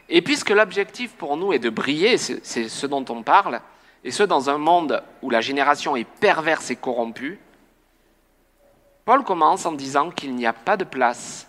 Et 0.08 0.22
puisque 0.22 0.50
l'objectif 0.50 1.12
pour 1.12 1.36
nous 1.36 1.52
est 1.52 1.58
de 1.58 1.70
briller, 1.70 2.18
c'est 2.18 2.68
ce 2.68 2.86
dont 2.86 3.04
on 3.08 3.22
parle, 3.22 3.60
et 4.04 4.10
ce 4.10 4.22
dans 4.22 4.50
un 4.50 4.58
monde 4.58 5.02
où 5.22 5.30
la 5.30 5.40
génération 5.40 5.94
est 5.96 6.04
perverse 6.04 6.70
et 6.70 6.76
corrompue, 6.76 7.38
Paul 9.04 9.24
commence 9.24 9.66
en 9.66 9.72
disant 9.72 10.10
qu'il 10.10 10.34
n'y 10.34 10.46
a 10.46 10.52
pas 10.52 10.76
de 10.76 10.84
place 10.84 11.48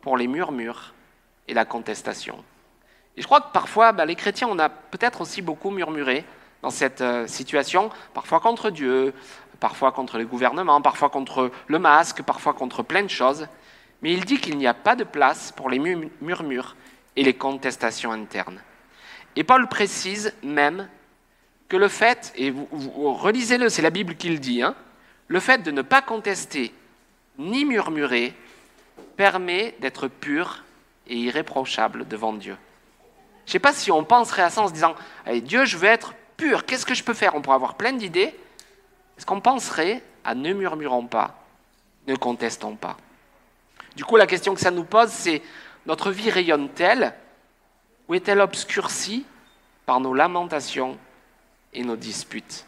pour 0.00 0.16
les 0.16 0.26
murmures 0.26 0.94
et 1.46 1.54
la 1.54 1.64
contestation. 1.64 2.42
Et 3.16 3.22
je 3.22 3.26
crois 3.26 3.40
que 3.40 3.52
parfois, 3.52 3.92
bah, 3.92 4.04
les 4.04 4.14
chrétiens, 4.14 4.48
on 4.48 4.58
a 4.58 4.68
peut-être 4.68 5.20
aussi 5.20 5.42
beaucoup 5.42 5.70
murmuré 5.70 6.24
dans 6.62 6.70
cette 6.70 7.00
euh, 7.00 7.26
situation, 7.26 7.90
parfois 8.14 8.40
contre 8.40 8.70
Dieu, 8.70 9.14
parfois 9.60 9.92
contre 9.92 10.18
les 10.18 10.24
gouvernements, 10.24 10.80
parfois 10.80 11.10
contre 11.10 11.50
le 11.66 11.78
masque, 11.78 12.22
parfois 12.22 12.54
contre 12.54 12.82
plein 12.82 13.02
de 13.02 13.08
choses. 13.08 13.46
Mais 14.02 14.12
il 14.12 14.24
dit 14.24 14.38
qu'il 14.38 14.56
n'y 14.58 14.66
a 14.66 14.74
pas 14.74 14.94
de 14.94 15.04
place 15.04 15.52
pour 15.52 15.68
les 15.68 15.78
murmures 15.78 16.76
et 17.16 17.24
les 17.24 17.34
contestations 17.34 18.12
internes. 18.12 18.60
Et 19.36 19.44
Paul 19.44 19.68
précise 19.68 20.34
même 20.42 20.88
que 21.68 21.76
le 21.76 21.88
fait, 21.88 22.32
et 22.36 22.50
vous, 22.50 22.66
relisez-le, 23.12 23.68
c'est 23.68 23.82
la 23.82 23.90
Bible 23.90 24.14
qui 24.14 24.30
le 24.30 24.38
dit, 24.38 24.62
hein, 24.62 24.74
le 25.26 25.40
fait 25.40 25.62
de 25.62 25.70
ne 25.70 25.82
pas 25.82 26.00
contester 26.00 26.72
ni 27.38 27.64
murmurer 27.64 28.34
permet 29.16 29.74
d'être 29.80 30.08
pur 30.08 30.64
et 31.06 31.16
irréprochable 31.16 32.06
devant 32.08 32.32
Dieu. 32.32 32.56
Je 33.44 33.50
ne 33.50 33.52
sais 33.52 33.58
pas 33.58 33.72
si 33.72 33.90
on 33.90 34.04
penserait 34.04 34.42
à 34.42 34.50
ça 34.50 34.62
en 34.62 34.68
se 34.68 34.72
disant 34.72 34.94
Dieu, 35.42 35.64
je 35.64 35.76
veux 35.76 35.88
être 35.88 36.14
pur. 36.36 36.66
Qu'est-ce 36.66 36.86
que 36.86 36.94
je 36.94 37.02
peux 37.02 37.14
faire? 37.14 37.34
On 37.34 37.42
pourrait 37.42 37.56
avoir 37.56 37.74
plein 37.74 37.92
d'idées. 37.92 38.34
Est-ce 39.18 39.26
qu'on 39.26 39.40
penserait 39.40 40.02
à 40.24 40.36
ne 40.36 40.52
murmurons 40.52 41.06
pas, 41.06 41.34
ne 42.06 42.14
contestons 42.14 42.76
pas 42.76 42.96
Du 43.96 44.04
coup, 44.04 44.16
la 44.16 44.28
question 44.28 44.54
que 44.54 44.60
ça 44.60 44.70
nous 44.70 44.84
pose, 44.84 45.10
c'est 45.10 45.42
notre 45.86 46.12
vie 46.12 46.30
rayonne-t-elle 46.30 47.12
ou 48.06 48.14
est-elle 48.14 48.40
obscurcie 48.40 49.26
par 49.86 49.98
nos 49.98 50.14
lamentations 50.14 50.96
et 51.74 51.82
nos 51.82 51.96
disputes? 51.96 52.64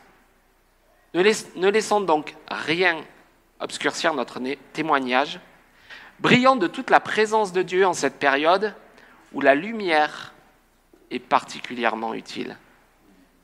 Ne, 1.15 1.69
laissons 1.69 2.01
donc 2.01 2.35
rien 2.49 2.97
obscurcir 3.61 4.13
notre 4.15 4.41
témoignage. 4.73 5.39
Brillons 6.19 6.57
de 6.57 6.67
toute 6.67 6.91
la 6.91 7.01
présence 7.01 7.53
de 7.53 7.63
Dieu 7.63 7.87
en 7.87 7.95
cette 7.95 8.19
période 8.19 8.75
où 9.33 9.41
la 9.41 9.55
lumière 9.55 10.33
est 11.11 11.21
particulièrement 11.21 12.15
utile. 12.15 12.57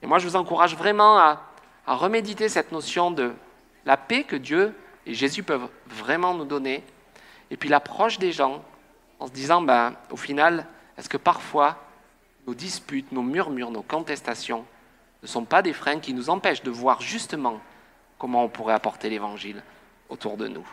Et 0.02 0.06
moi, 0.06 0.18
je 0.18 0.26
vous 0.26 0.36
encourage 0.36 0.76
vraiment 0.76 1.18
à, 1.86 1.94
reméditer 1.94 2.48
cette 2.48 2.72
notion 2.72 3.10
de 3.10 3.32
la 3.84 3.96
paix 3.96 4.24
que 4.24 4.36
Dieu 4.36 4.74
et 5.06 5.14
Jésus 5.14 5.42
peuvent 5.42 5.68
vraiment 5.86 6.34
nous 6.34 6.44
donner, 6.44 6.82
et 7.50 7.56
puis 7.56 7.68
l'approche 7.68 8.18
des 8.18 8.32
gens 8.32 8.64
en 9.18 9.26
se 9.26 9.32
disant, 9.32 9.62
ben, 9.62 9.94
au 10.10 10.16
final, 10.16 10.66
est-ce 10.98 11.08
que 11.08 11.16
parfois 11.16 11.78
nos 12.46 12.54
disputes, 12.54 13.12
nos 13.12 13.22
murmures, 13.22 13.70
nos 13.70 13.82
contestations 13.82 14.64
ne 15.22 15.26
sont 15.26 15.44
pas 15.44 15.62
des 15.62 15.72
freins 15.72 16.00
qui 16.00 16.14
nous 16.14 16.30
empêchent 16.30 16.62
de 16.62 16.70
voir 16.70 17.00
justement 17.00 17.60
comment 18.18 18.44
on 18.44 18.48
pourrait 18.48 18.74
apporter 18.74 19.08
l'Évangile 19.08 19.62
autour 20.08 20.36
de 20.36 20.48
nous? 20.48 20.66